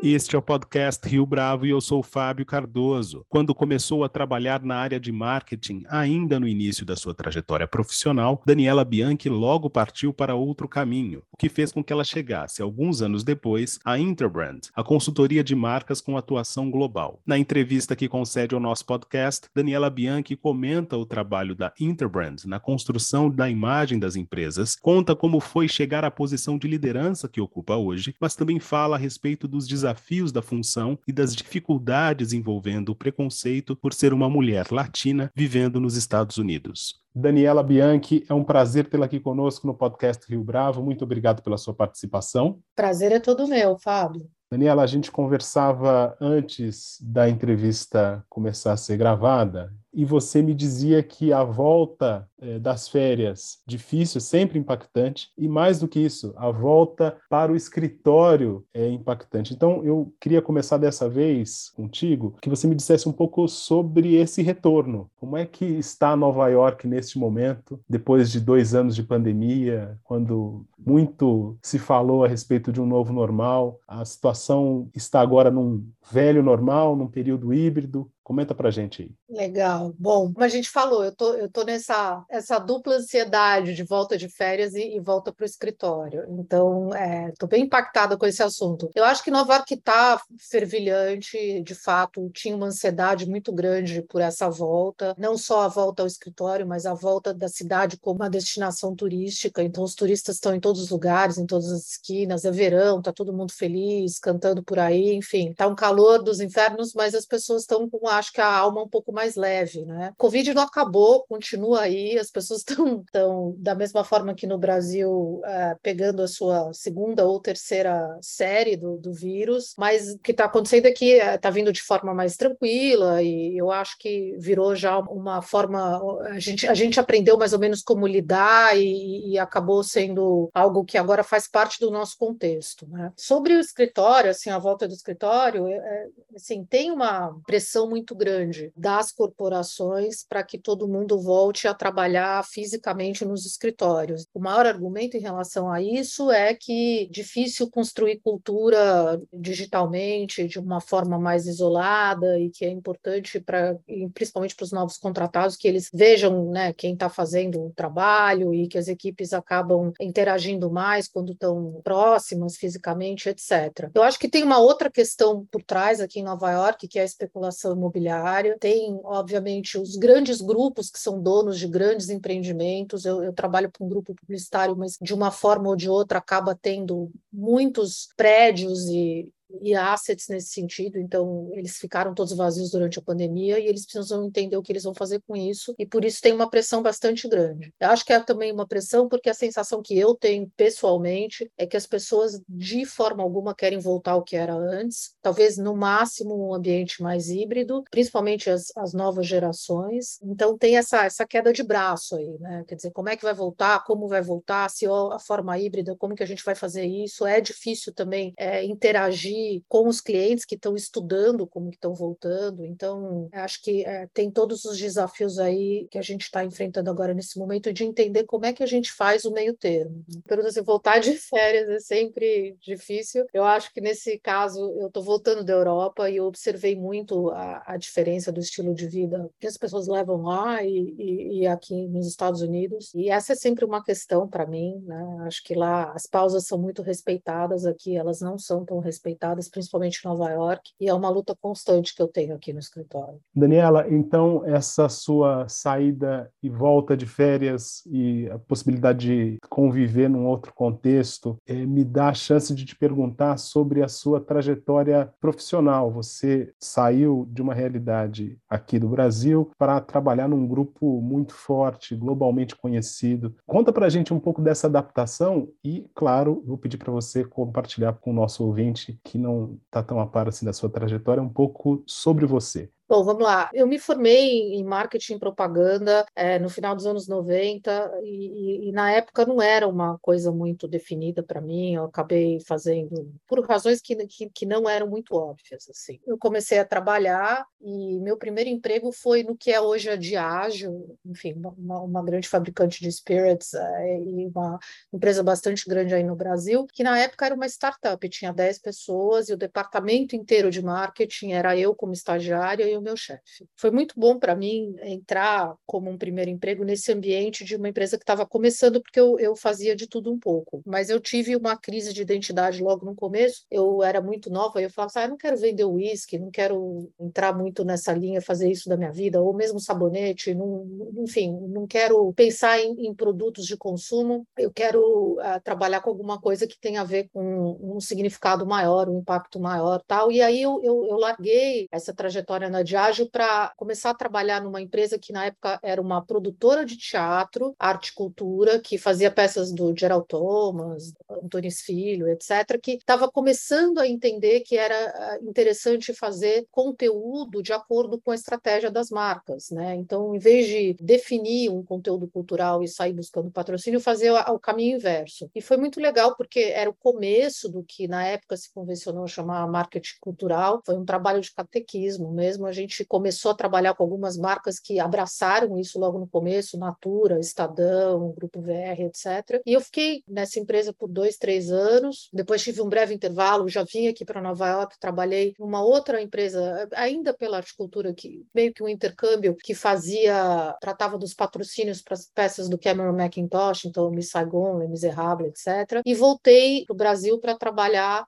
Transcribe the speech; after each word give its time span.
Este 0.00 0.36
é 0.36 0.38
o 0.38 0.42
podcast 0.42 1.08
Rio 1.08 1.26
Bravo 1.26 1.66
e 1.66 1.70
eu 1.70 1.80
sou 1.80 2.04
Fábio 2.04 2.46
Cardoso. 2.46 3.26
Quando 3.28 3.52
começou 3.52 4.04
a 4.04 4.08
trabalhar 4.08 4.62
na 4.62 4.76
área 4.76 5.00
de 5.00 5.10
marketing, 5.10 5.82
ainda 5.88 6.38
no 6.38 6.46
início 6.46 6.86
da 6.86 6.94
sua 6.94 7.12
trajetória 7.12 7.66
profissional, 7.66 8.40
Daniela 8.46 8.84
Bianchi 8.84 9.28
logo 9.28 9.68
partiu 9.68 10.14
para 10.14 10.36
outro 10.36 10.68
caminho, 10.68 11.24
o 11.32 11.36
que 11.36 11.48
fez 11.48 11.72
com 11.72 11.82
que 11.82 11.92
ela 11.92 12.04
chegasse, 12.04 12.62
alguns 12.62 13.02
anos 13.02 13.24
depois, 13.24 13.80
à 13.84 13.98
Interbrand, 13.98 14.60
a 14.72 14.84
consultoria 14.84 15.42
de 15.42 15.56
marcas 15.56 16.00
com 16.00 16.16
atuação 16.16 16.70
global. 16.70 17.20
Na 17.26 17.36
entrevista 17.36 17.96
que 17.96 18.08
concede 18.08 18.54
ao 18.54 18.60
nosso 18.60 18.86
podcast, 18.86 19.48
Daniela 19.52 19.90
Bianchi 19.90 20.36
comenta 20.36 20.96
o 20.96 21.04
trabalho 21.04 21.56
da 21.56 21.72
Interbrand 21.80 22.44
na 22.46 22.60
construção 22.60 23.28
da 23.28 23.50
imagem 23.50 23.98
das 23.98 24.14
empresas, 24.14 24.76
conta 24.76 25.16
como 25.16 25.40
foi 25.40 25.66
chegar 25.66 26.04
à 26.04 26.10
posição 26.10 26.56
de 26.56 26.68
liderança 26.68 27.28
que 27.28 27.40
ocupa 27.40 27.74
hoje, 27.74 28.14
mas 28.20 28.36
também 28.36 28.60
fala 28.60 28.94
a 28.94 28.98
respeito 28.98 29.48
dos 29.48 29.66
desafios 29.66 29.87
desafios 29.88 30.30
da 30.30 30.42
função 30.42 30.98
e 31.06 31.12
das 31.12 31.34
dificuldades 31.34 32.32
envolvendo 32.32 32.90
o 32.90 32.94
preconceito 32.94 33.74
por 33.74 33.94
ser 33.94 34.12
uma 34.12 34.28
mulher 34.28 34.66
latina 34.70 35.30
vivendo 35.34 35.80
nos 35.80 35.96
Estados 35.96 36.36
Unidos. 36.36 37.00
Daniela 37.14 37.62
Bianchi, 37.62 38.24
é 38.28 38.34
um 38.34 38.44
prazer 38.44 38.88
tê-la 38.88 39.06
aqui 39.06 39.18
conosco 39.18 39.66
no 39.66 39.74
podcast 39.74 40.24
Rio 40.28 40.44
Bravo. 40.44 40.82
Muito 40.82 41.02
obrigado 41.04 41.42
pela 41.42 41.56
sua 41.56 41.74
participação. 41.74 42.58
Prazer 42.76 43.12
é 43.12 43.18
todo 43.18 43.48
meu, 43.48 43.78
Fábio. 43.78 44.28
Daniela, 44.50 44.82
a 44.82 44.86
gente 44.86 45.10
conversava 45.10 46.16
antes 46.20 46.98
da 47.02 47.28
entrevista 47.28 48.24
começar 48.28 48.72
a 48.72 48.76
ser 48.76 48.96
gravada 48.96 49.72
e 49.92 50.04
você 50.04 50.42
me 50.42 50.54
dizia 50.54 51.02
que 51.02 51.32
a 51.32 51.42
volta 51.42 52.28
é, 52.40 52.58
das 52.58 52.88
férias 52.88 53.58
difícil, 53.66 54.20
sempre 54.20 54.58
impactante, 54.58 55.30
e 55.36 55.48
mais 55.48 55.80
do 55.80 55.88
que 55.88 56.00
isso, 56.00 56.32
a 56.36 56.50
volta 56.50 57.16
para 57.28 57.52
o 57.52 57.56
escritório 57.56 58.64
é 58.72 58.88
impactante. 58.88 59.52
Então, 59.52 59.84
eu 59.84 60.12
queria 60.20 60.42
começar 60.42 60.78
dessa 60.78 61.08
vez 61.08 61.70
contigo, 61.70 62.36
que 62.40 62.50
você 62.50 62.66
me 62.66 62.74
dissesse 62.74 63.08
um 63.08 63.12
pouco 63.12 63.48
sobre 63.48 64.14
esse 64.14 64.42
retorno. 64.42 65.10
Como 65.16 65.36
é 65.36 65.44
que 65.44 65.64
está 65.64 66.16
Nova 66.16 66.48
York 66.48 66.86
neste 66.86 67.18
momento, 67.18 67.80
depois 67.88 68.30
de 68.30 68.40
dois 68.40 68.74
anos 68.74 68.94
de 68.94 69.02
pandemia, 69.02 69.98
quando 70.04 70.64
muito 70.78 71.58
se 71.62 71.78
falou 71.78 72.24
a 72.24 72.28
respeito 72.28 72.72
de 72.72 72.80
um 72.80 72.86
novo 72.86 73.12
normal, 73.12 73.80
a 73.86 74.04
situação 74.04 74.88
está 74.94 75.20
agora 75.20 75.50
num 75.50 75.84
velho 76.10 76.42
normal, 76.42 76.96
num 76.96 77.08
período 77.08 77.52
híbrido. 77.52 78.10
Comenta 78.22 78.54
pra 78.54 78.70
gente 78.70 79.02
aí. 79.02 79.10
Legal. 79.30 79.94
Bom, 79.98 80.32
como 80.32 80.42
a 80.42 80.48
gente 80.48 80.70
falou, 80.70 81.04
eu 81.04 81.14
tô, 81.14 81.34
eu 81.34 81.50
tô 81.50 81.62
nessa 81.62 82.24
essa 82.30 82.58
dupla 82.58 82.94
ansiedade 82.94 83.74
de 83.74 83.82
volta 83.82 84.16
de 84.16 84.26
férias 84.26 84.74
e, 84.74 84.96
e 84.96 85.00
volta 85.00 85.30
para 85.30 85.42
o 85.42 85.46
escritório. 85.46 86.24
Então, 86.30 86.94
é, 86.94 87.30
tô 87.38 87.46
bem 87.46 87.64
impactada 87.64 88.16
com 88.16 88.24
esse 88.24 88.42
assunto. 88.42 88.90
Eu 88.94 89.04
acho 89.04 89.22
que 89.22 89.30
Nova 89.30 89.56
York 89.56 89.74
está 89.74 90.18
fervilhante, 90.38 91.60
de 91.62 91.74
fato, 91.74 92.30
tinha 92.30 92.56
uma 92.56 92.68
ansiedade 92.68 93.28
muito 93.28 93.52
grande 93.52 94.00
por 94.00 94.22
essa 94.22 94.48
volta, 94.48 95.14
não 95.18 95.36
só 95.36 95.60
a 95.60 95.68
volta 95.68 96.02
ao 96.02 96.06
escritório, 96.06 96.66
mas 96.66 96.86
a 96.86 96.94
volta 96.94 97.34
da 97.34 97.48
cidade 97.48 97.98
como 97.98 98.20
uma 98.20 98.30
destinação 98.30 98.96
turística. 98.96 99.62
Então, 99.62 99.84
os 99.84 99.94
turistas 99.94 100.36
estão 100.36 100.54
em 100.54 100.60
todos 100.60 100.80
os 100.80 100.88
lugares, 100.88 101.36
em 101.36 101.44
todas 101.44 101.70
as 101.70 101.86
esquinas, 101.90 102.46
é 102.46 102.50
verão, 102.50 103.02
tá 103.02 103.12
todo 103.12 103.34
mundo 103.34 103.52
feliz, 103.52 104.18
cantando 104.18 104.62
por 104.62 104.78
aí, 104.78 105.12
enfim, 105.14 105.52
tá 105.52 105.66
um 105.66 105.74
calor 105.74 106.22
dos 106.22 106.40
infernos, 106.40 106.94
mas 106.94 107.14
as 107.14 107.26
pessoas 107.26 107.62
estão 107.62 107.90
com 107.90 108.08
acho 108.08 108.32
que 108.32 108.40
a 108.40 108.50
alma 108.50 108.82
um 108.82 108.88
pouco 108.88 109.17
mais 109.18 109.34
leve, 109.34 109.84
né? 109.84 110.12
Covid 110.16 110.54
não 110.54 110.62
acabou, 110.62 111.24
continua 111.28 111.80
aí, 111.80 112.16
as 112.16 112.30
pessoas 112.30 112.60
estão 112.68 113.04
tão, 113.10 113.52
da 113.58 113.74
mesma 113.74 114.04
forma 114.04 114.32
que 114.32 114.46
no 114.46 114.56
Brasil 114.56 115.40
é, 115.44 115.76
pegando 115.82 116.22
a 116.22 116.28
sua 116.28 116.72
segunda 116.72 117.26
ou 117.26 117.40
terceira 117.40 118.16
série 118.22 118.76
do, 118.76 118.96
do 118.96 119.12
vírus, 119.12 119.74
mas 119.76 120.12
o 120.12 120.18
que 120.20 120.30
está 120.30 120.44
acontecendo 120.44 120.86
é 120.86 120.92
que 120.92 121.14
está 121.14 121.50
vindo 121.50 121.72
de 121.72 121.82
forma 121.82 122.14
mais 122.14 122.36
tranquila 122.36 123.20
e 123.20 123.58
eu 123.58 123.72
acho 123.72 123.98
que 123.98 124.36
virou 124.38 124.76
já 124.76 124.98
uma 124.98 125.42
forma 125.42 126.00
a 126.28 126.38
gente 126.38 126.68
a 126.68 126.74
gente 126.74 127.00
aprendeu 127.00 127.36
mais 127.36 127.52
ou 127.52 127.58
menos 127.58 127.82
como 127.82 128.06
lidar 128.06 128.78
e, 128.78 129.32
e 129.32 129.38
acabou 129.38 129.82
sendo 129.82 130.48
algo 130.54 130.84
que 130.84 130.96
agora 130.96 131.24
faz 131.24 131.48
parte 131.48 131.80
do 131.80 131.90
nosso 131.90 132.16
contexto, 132.16 132.86
né? 132.88 133.12
Sobre 133.16 133.54
o 133.54 133.60
escritório, 133.60 134.30
assim, 134.30 134.50
a 134.50 134.58
volta 134.58 134.86
do 134.86 134.94
escritório, 134.94 135.66
é, 135.66 135.76
é 135.76 136.06
assim, 136.36 136.64
tem 136.64 136.90
uma 136.90 137.34
pressão 137.46 137.88
muito 137.88 138.14
grande 138.14 138.72
das 138.76 139.07
corporações 139.12 140.24
para 140.28 140.42
que 140.42 140.58
todo 140.58 140.88
mundo 140.88 141.20
volte 141.20 141.68
a 141.68 141.74
trabalhar 141.74 142.44
fisicamente 142.44 143.24
nos 143.24 143.44
escritórios. 143.46 144.26
O 144.34 144.40
maior 144.40 144.66
argumento 144.66 145.16
em 145.16 145.20
relação 145.20 145.70
a 145.70 145.82
isso 145.82 146.30
é 146.30 146.54
que 146.54 147.08
difícil 147.10 147.70
construir 147.70 148.20
cultura 148.20 149.20
digitalmente 149.32 150.46
de 150.46 150.58
uma 150.58 150.80
forma 150.80 151.18
mais 151.18 151.46
isolada 151.46 152.38
e 152.38 152.50
que 152.50 152.64
é 152.64 152.70
importante 152.70 153.40
para 153.40 153.76
principalmente 154.14 154.54
para 154.54 154.64
os 154.64 154.72
novos 154.72 154.96
contratados 154.96 155.56
que 155.56 155.68
eles 155.68 155.90
vejam, 155.92 156.50
né, 156.50 156.72
quem 156.72 156.94
está 156.94 157.08
fazendo 157.08 157.66
o 157.66 157.72
trabalho 157.74 158.54
e 158.54 158.68
que 158.68 158.78
as 158.78 158.88
equipes 158.88 159.32
acabam 159.32 159.92
interagindo 160.00 160.70
mais 160.70 161.08
quando 161.08 161.32
estão 161.32 161.80
próximas 161.84 162.56
fisicamente, 162.56 163.28
etc. 163.28 163.90
Eu 163.94 164.02
acho 164.02 164.18
que 164.18 164.28
tem 164.28 164.42
uma 164.42 164.58
outra 164.58 164.90
questão 164.90 165.46
por 165.50 165.62
trás 165.62 166.00
aqui 166.00 166.20
em 166.20 166.24
Nova 166.24 166.50
York 166.50 166.88
que 166.88 166.98
é 166.98 167.02
a 167.02 167.04
especulação 167.04 167.72
imobiliária 167.72 167.98
imobiliária, 167.98 168.56
obviamente, 169.04 169.78
os 169.78 169.96
grandes 169.96 170.40
grupos 170.40 170.90
que 170.90 170.98
são 170.98 171.22
donos 171.22 171.58
de 171.58 171.66
grandes 171.66 172.08
empreendimentos. 172.08 173.04
Eu, 173.04 173.22
eu 173.22 173.32
trabalho 173.32 173.70
para 173.70 173.84
um 173.84 173.88
grupo 173.88 174.14
publicitário, 174.14 174.76
mas 174.76 174.96
de 175.00 175.14
uma 175.14 175.30
forma 175.30 175.68
ou 175.68 175.76
de 175.76 175.88
outra 175.88 176.18
acaba 176.18 176.54
tendo 176.54 177.10
muitos 177.32 178.08
prédios 178.16 178.88
e 178.88 179.28
e 179.60 179.74
assets 179.74 180.28
nesse 180.28 180.48
sentido, 180.48 180.98
então 180.98 181.50
eles 181.52 181.76
ficaram 181.76 182.14
todos 182.14 182.36
vazios 182.36 182.70
durante 182.70 182.98
a 182.98 183.02
pandemia 183.02 183.58
e 183.58 183.66
eles 183.66 183.84
precisam 183.84 184.26
entender 184.26 184.56
o 184.56 184.62
que 184.62 184.72
eles 184.72 184.84
vão 184.84 184.94
fazer 184.94 185.20
com 185.26 185.36
isso, 185.36 185.74
e 185.78 185.86
por 185.86 186.04
isso 186.04 186.20
tem 186.20 186.32
uma 186.32 186.50
pressão 186.50 186.82
bastante 186.82 187.28
grande. 187.28 187.72
Eu 187.80 187.88
acho 187.88 188.04
que 188.04 188.12
é 188.12 188.20
também 188.20 188.52
uma 188.52 188.66
pressão 188.66 189.08
porque 189.08 189.30
a 189.30 189.34
sensação 189.34 189.82
que 189.82 189.98
eu 189.98 190.14
tenho 190.14 190.50
pessoalmente 190.56 191.50
é 191.56 191.66
que 191.66 191.76
as 191.76 191.86
pessoas 191.86 192.40
de 192.48 192.84
forma 192.84 193.22
alguma 193.22 193.54
querem 193.54 193.78
voltar 193.78 194.12
ao 194.12 194.22
que 194.22 194.36
era 194.36 194.54
antes, 194.54 195.14
talvez 195.22 195.56
no 195.56 195.76
máximo 195.76 196.48
um 196.48 196.54
ambiente 196.54 197.02
mais 197.02 197.28
híbrido, 197.28 197.82
principalmente 197.90 198.50
as, 198.50 198.72
as 198.76 198.92
novas 198.92 199.26
gerações. 199.26 200.18
Então 200.22 200.56
tem 200.56 200.76
essa, 200.76 201.04
essa 201.04 201.26
queda 201.26 201.52
de 201.52 201.62
braço 201.62 202.16
aí, 202.16 202.38
né? 202.38 202.64
Quer 202.66 202.74
dizer, 202.74 202.90
como 202.90 203.08
é 203.08 203.16
que 203.16 203.24
vai 203.24 203.34
voltar, 203.34 203.84
como 203.84 204.08
vai 204.08 204.22
voltar, 204.22 204.68
se 204.70 204.86
a 204.86 205.18
forma 205.18 205.58
híbrida, 205.58 205.96
como 205.96 206.14
que 206.14 206.22
a 206.22 206.26
gente 206.26 206.44
vai 206.44 206.54
fazer 206.54 206.84
isso? 206.84 207.26
É 207.26 207.40
difícil 207.40 207.92
também 207.92 208.32
é, 208.36 208.64
interagir 208.64 209.37
com 209.68 209.88
os 209.88 210.00
clientes 210.00 210.44
que 210.44 210.54
estão 210.54 210.74
estudando 210.74 211.46
como 211.46 211.70
estão 211.70 211.94
voltando. 211.94 212.64
Então, 212.64 213.28
acho 213.32 213.62
que 213.62 213.84
é, 213.84 214.06
tem 214.12 214.30
todos 214.30 214.64
os 214.64 214.78
desafios 214.78 215.38
aí 215.38 215.86
que 215.90 215.98
a 215.98 216.02
gente 216.02 216.22
está 216.22 216.44
enfrentando 216.44 216.90
agora 216.90 217.14
nesse 217.14 217.38
momento 217.38 217.72
de 217.72 217.84
entender 217.84 218.24
como 218.24 218.46
é 218.46 218.52
que 218.52 218.62
a 218.62 218.66
gente 218.66 218.92
faz 218.92 219.24
o 219.24 219.32
meio 219.32 219.54
termo. 219.54 220.04
Pergunta 220.26 220.48
assim, 220.48 220.62
voltar 220.62 220.98
de 220.98 221.12
férias 221.14 221.68
é 221.68 221.80
sempre 221.80 222.56
difícil. 222.60 223.26
Eu 223.32 223.44
acho 223.44 223.72
que 223.72 223.80
nesse 223.80 224.18
caso 224.18 224.60
eu 224.78 224.88
estou 224.88 225.02
voltando 225.02 225.44
da 225.44 225.52
Europa 225.52 226.10
e 226.10 226.16
eu 226.16 226.24
observei 226.24 226.76
muito 226.76 227.30
a, 227.30 227.62
a, 227.66 227.76
diferença 227.76 228.32
do 228.32 228.40
estilo 228.40 228.74
de 228.74 228.86
vida 228.86 229.30
que 229.38 229.46
as 229.46 229.56
pessoas 229.56 229.86
levam 229.86 230.22
lá 230.22 230.62
e, 230.62 230.94
e, 230.98 231.40
e 231.40 231.46
aqui 231.46 231.86
nos 231.88 232.06
Estados 232.06 232.42
Unidos. 232.42 232.92
E 232.94 233.10
essa 233.10 233.32
é 233.32 233.36
sempre 233.36 233.64
uma 233.64 233.82
questão 233.82 234.28
para 234.28 234.46
mim. 234.46 234.82
Né? 234.84 235.18
Acho 235.26 235.42
que 235.42 235.54
lá 235.54 235.92
as 235.92 236.06
pausas 236.06 236.46
são 236.46 236.58
muito 236.58 236.82
respeitadas, 236.82 237.66
aqui 237.66 237.96
elas 237.96 238.20
não 238.20 238.38
são 238.38 238.64
tão 238.64 238.78
respeitadas 238.78 239.27
principalmente 239.50 240.00
em 240.04 240.08
Nova 240.08 240.30
York, 240.30 240.70
e 240.80 240.88
é 240.88 240.94
uma 240.94 241.10
luta 241.10 241.34
constante 241.40 241.94
que 241.94 242.02
eu 242.02 242.08
tenho 242.08 242.34
aqui 242.34 242.52
no 242.52 242.58
escritório. 242.58 243.20
Daniela, 243.34 243.86
então 243.88 244.42
essa 244.44 244.88
sua 244.88 245.48
saída 245.48 246.30
e 246.42 246.48
volta 246.48 246.96
de 246.96 247.06
férias 247.06 247.82
e 247.86 248.28
a 248.30 248.38
possibilidade 248.38 248.98
de 248.98 249.38
conviver 249.48 250.08
num 250.08 250.26
outro 250.26 250.52
contexto 250.54 251.38
eh, 251.46 251.66
me 251.66 251.84
dá 251.84 252.08
a 252.08 252.14
chance 252.14 252.54
de 252.54 252.64
te 252.64 252.76
perguntar 252.76 253.36
sobre 253.38 253.82
a 253.82 253.88
sua 253.88 254.20
trajetória 254.20 255.12
profissional. 255.20 255.90
Você 255.92 256.52
saiu 256.58 257.26
de 257.30 257.42
uma 257.42 257.54
realidade 257.54 258.38
aqui 258.48 258.78
do 258.78 258.88
Brasil 258.88 259.50
para 259.58 259.80
trabalhar 259.80 260.28
num 260.28 260.46
grupo 260.46 261.00
muito 261.00 261.34
forte, 261.34 261.94
globalmente 261.94 262.56
conhecido. 262.56 263.34
Conta 263.46 263.72
para 263.72 263.86
a 263.86 263.90
gente 263.90 264.12
um 264.12 264.20
pouco 264.20 264.40
dessa 264.40 264.66
adaptação 264.66 265.48
e, 265.64 265.86
claro, 265.94 266.42
vou 266.46 266.58
pedir 266.58 266.76
para 266.76 266.92
você 266.92 267.24
compartilhar 267.24 267.94
com 267.94 268.10
o 268.10 268.14
nosso 268.14 268.44
ouvinte 268.44 268.98
que 269.04 269.17
não 269.18 269.58
está 269.66 269.82
tão 269.82 270.00
a 270.00 270.06
par 270.06 270.28
assim 270.28 270.46
da 270.46 270.52
sua 270.52 270.70
trajetória, 270.70 271.22
um 271.22 271.28
pouco 271.28 271.82
sobre 271.86 272.26
você. 272.26 272.70
Bom, 272.88 273.04
vamos 273.04 273.22
lá. 273.22 273.50
Eu 273.52 273.66
me 273.66 273.78
formei 273.78 274.54
em 274.54 274.64
marketing 274.64 275.16
e 275.16 275.18
propaganda 275.18 276.06
é, 276.16 276.38
no 276.38 276.48
final 276.48 276.74
dos 276.74 276.86
anos 276.86 277.06
90 277.06 277.92
e, 278.02 278.06
e, 278.06 278.68
e, 278.70 278.72
na 278.72 278.90
época 278.90 279.26
não 279.26 279.42
era 279.42 279.68
uma 279.68 279.98
coisa 279.98 280.32
muito 280.32 280.66
definida 280.66 281.22
para 281.22 281.38
mim. 281.38 281.74
Eu 281.74 281.84
acabei 281.84 282.40
fazendo 282.40 283.12
por 283.26 283.46
razões 283.46 283.82
que, 283.82 283.94
que, 284.06 284.30
que, 284.30 284.46
não 284.46 284.66
eram 284.66 284.86
muito 284.88 285.14
óbvias. 285.14 285.68
Assim. 285.68 286.00
Eu 286.06 286.16
comecei 286.16 286.58
a 286.58 286.64
trabalhar 286.64 287.44
e 287.60 288.00
meu 288.00 288.16
primeiro 288.16 288.48
emprego 288.48 288.90
foi 288.90 289.22
no 289.22 289.36
que 289.36 289.52
é 289.52 289.60
hoje 289.60 289.90
a 289.90 289.96
Diageo, 289.96 290.96
enfim, 291.04 291.34
uma, 291.34 291.82
uma 291.82 292.02
grande 292.02 292.26
fabricante 292.26 292.80
de 292.80 292.90
spirits 292.90 293.52
é, 293.52 293.98
e 293.98 294.26
uma 294.28 294.58
empresa 294.90 295.22
bastante 295.22 295.68
grande 295.68 295.94
aí 295.94 296.02
no 296.02 296.16
Brasil, 296.16 296.66
que 296.72 296.82
na 296.82 296.98
época 296.98 297.26
era 297.26 297.34
uma 297.34 297.46
startup, 297.46 298.08
tinha 298.08 298.32
10 298.32 298.60
pessoas 298.60 299.28
e 299.28 299.34
o 299.34 299.36
departamento 299.36 300.16
inteiro 300.16 300.50
de 300.50 300.62
marketing 300.62 301.32
era 301.32 301.54
eu 301.54 301.74
como 301.74 301.92
estagiária 301.92 302.77
o 302.78 302.82
meu 302.82 302.96
chefe. 302.96 303.46
Foi 303.56 303.70
muito 303.70 303.94
bom 303.98 304.18
para 304.18 304.34
mim 304.34 304.74
entrar 304.82 305.54
como 305.66 305.90
um 305.90 305.98
primeiro 305.98 306.30
emprego 306.30 306.64
nesse 306.64 306.92
ambiente 306.92 307.44
de 307.44 307.56
uma 307.56 307.68
empresa 307.68 307.96
que 307.96 308.02
estava 308.02 308.26
começando, 308.26 308.80
porque 308.80 308.98
eu, 308.98 309.18
eu 309.18 309.36
fazia 309.36 309.74
de 309.74 309.86
tudo 309.86 310.12
um 310.12 310.18
pouco. 310.18 310.62
Mas 310.64 310.90
eu 310.90 311.00
tive 311.00 311.36
uma 311.36 311.56
crise 311.56 311.92
de 311.92 312.02
identidade 312.02 312.62
logo 312.62 312.84
no 312.84 312.94
começo. 312.94 313.44
Eu 313.50 313.82
era 313.82 314.00
muito 314.00 314.30
nova 314.30 314.60
e 314.60 314.64
eu 314.64 314.70
falava 314.70 314.90
assim, 314.90 314.98
ah, 315.00 315.04
eu 315.04 315.10
não 315.10 315.16
quero 315.16 315.36
vender 315.36 315.64
uísque, 315.64 316.18
não 316.18 316.30
quero 316.30 316.90
entrar 317.00 317.36
muito 317.36 317.64
nessa 317.64 317.92
linha, 317.92 318.20
fazer 318.20 318.50
isso 318.50 318.68
da 318.68 318.76
minha 318.76 318.92
vida, 318.92 319.20
ou 319.20 319.34
mesmo 319.34 319.60
sabonete, 319.60 320.34
não, 320.34 320.66
enfim, 320.98 321.32
não 321.48 321.66
quero 321.66 322.12
pensar 322.14 322.60
em, 322.60 322.86
em 322.86 322.94
produtos 322.94 323.46
de 323.46 323.56
consumo, 323.56 324.26
eu 324.36 324.50
quero 324.52 325.14
uh, 325.14 325.40
trabalhar 325.42 325.80
com 325.80 325.90
alguma 325.90 326.20
coisa 326.20 326.46
que 326.46 326.58
tenha 326.58 326.80
a 326.80 326.84
ver 326.84 327.08
com 327.12 327.58
um 327.60 327.80
significado 327.80 328.46
maior, 328.46 328.88
um 328.88 328.98
impacto 328.98 329.40
maior, 329.40 329.82
tal. 329.86 330.10
E 330.10 330.20
aí 330.20 330.42
eu, 330.42 330.60
eu, 330.62 330.86
eu 330.86 330.96
larguei 330.96 331.68
essa 331.70 331.94
trajetória 331.94 332.48
na 332.48 332.62
Diageo 332.68 333.08
para 333.08 333.52
começar 333.56 333.90
a 333.90 333.94
trabalhar 333.94 334.42
numa 334.42 334.60
empresa 334.60 334.98
que 334.98 335.12
na 335.12 335.24
época 335.26 335.58
era 335.62 335.80
uma 335.80 336.04
produtora 336.04 336.64
de 336.66 336.76
teatro, 336.76 337.54
arte 337.58 337.88
e 337.88 337.94
cultura, 337.94 338.60
que 338.60 338.76
fazia 338.76 339.10
peças 339.10 339.50
do 339.50 339.74
Gerald 339.74 340.06
Thomas, 340.06 340.92
Antunes 341.10 341.62
Filho, 341.62 342.08
etc., 342.08 342.60
que 342.62 342.72
estava 342.72 343.10
começando 343.10 343.78
a 343.78 343.88
entender 343.88 344.40
que 344.40 344.56
era 344.56 344.74
ah, 344.74 345.18
interessante 345.22 345.94
fazer 345.94 346.46
conteúdo 346.50 347.42
de 347.42 347.52
acordo 347.52 347.98
com 347.98 348.10
a 348.10 348.14
estratégia 348.14 348.70
das 348.70 348.90
marcas, 348.90 349.50
né? 349.50 349.74
Então, 349.74 350.14
em 350.14 350.18
vez 350.18 350.46
de 350.46 350.76
definir 350.80 351.50
um 351.50 351.62
conteúdo 351.62 352.06
cultural 352.06 352.62
e 352.62 352.68
sair 352.68 352.92
buscando 352.92 353.30
patrocínio, 353.30 353.80
fazer 353.80 354.10
o 354.12 354.38
caminho 354.38 354.76
inverso. 354.76 355.30
E 355.34 355.40
foi 355.40 355.56
muito 355.56 355.80
legal 355.80 356.14
porque 356.16 356.40
era 356.40 356.68
o 356.68 356.74
começo 356.74 357.48
do 357.48 357.62
que 357.62 357.88
na 357.88 358.04
época 358.04 358.36
se 358.36 358.52
convencionou 358.52 359.06
chamar 359.06 359.46
marketing 359.48 359.96
cultural, 360.00 360.62
foi 360.64 360.76
um 360.76 360.84
trabalho 360.84 361.20
de 361.20 361.32
catequismo 361.32 362.12
mesmo, 362.12 362.46
gente 362.60 362.84
começou 362.84 363.30
a 363.30 363.34
trabalhar 363.34 363.74
com 363.74 363.82
algumas 363.82 364.16
marcas 364.16 364.58
que 364.58 364.78
abraçaram 364.78 365.58
isso 365.58 365.78
logo 365.78 365.98
no 365.98 366.06
começo, 366.06 366.58
Natura, 366.58 367.18
Estadão, 367.18 368.12
Grupo 368.12 368.40
VR, 368.40 368.82
etc. 368.82 369.40
E 369.44 369.52
eu 369.52 369.60
fiquei 369.60 370.02
nessa 370.06 370.38
empresa 370.38 370.72
por 370.72 370.88
dois, 370.88 371.16
três 371.16 371.50
anos. 371.50 372.08
Depois 372.12 372.42
tive 372.42 372.60
um 372.60 372.68
breve 372.68 372.94
intervalo, 372.94 373.48
já 373.48 373.64
vim 373.64 373.88
aqui 373.88 374.04
para 374.04 374.20
Nova 374.20 374.48
York, 374.48 374.76
trabalhei 374.78 375.34
numa 375.38 375.62
outra 375.62 376.00
empresa, 376.00 376.68
ainda 376.74 377.12
pela 377.12 377.38
horticultura, 377.38 377.94
que 377.94 378.24
meio 378.34 378.52
que 378.52 378.62
um 378.62 378.68
intercâmbio 378.68 379.36
que 379.36 379.54
fazia, 379.54 380.56
tratava 380.60 380.98
dos 380.98 381.14
patrocínios 381.14 381.82
para 381.82 381.94
as 381.94 382.10
peças 382.14 382.48
do 382.48 382.58
Cameron 382.58 382.96
McIntosh, 382.96 383.66
então 383.66 383.90
Miss 383.90 384.10
Saigon, 384.10 384.58
Les 384.58 384.70
Miserables, 384.70 385.46
etc. 385.46 385.82
E 385.84 385.94
voltei 385.94 386.64
para 386.64 386.74
o 386.74 386.76
Brasil 386.76 387.18
para 387.18 387.36
trabalhar 387.36 388.06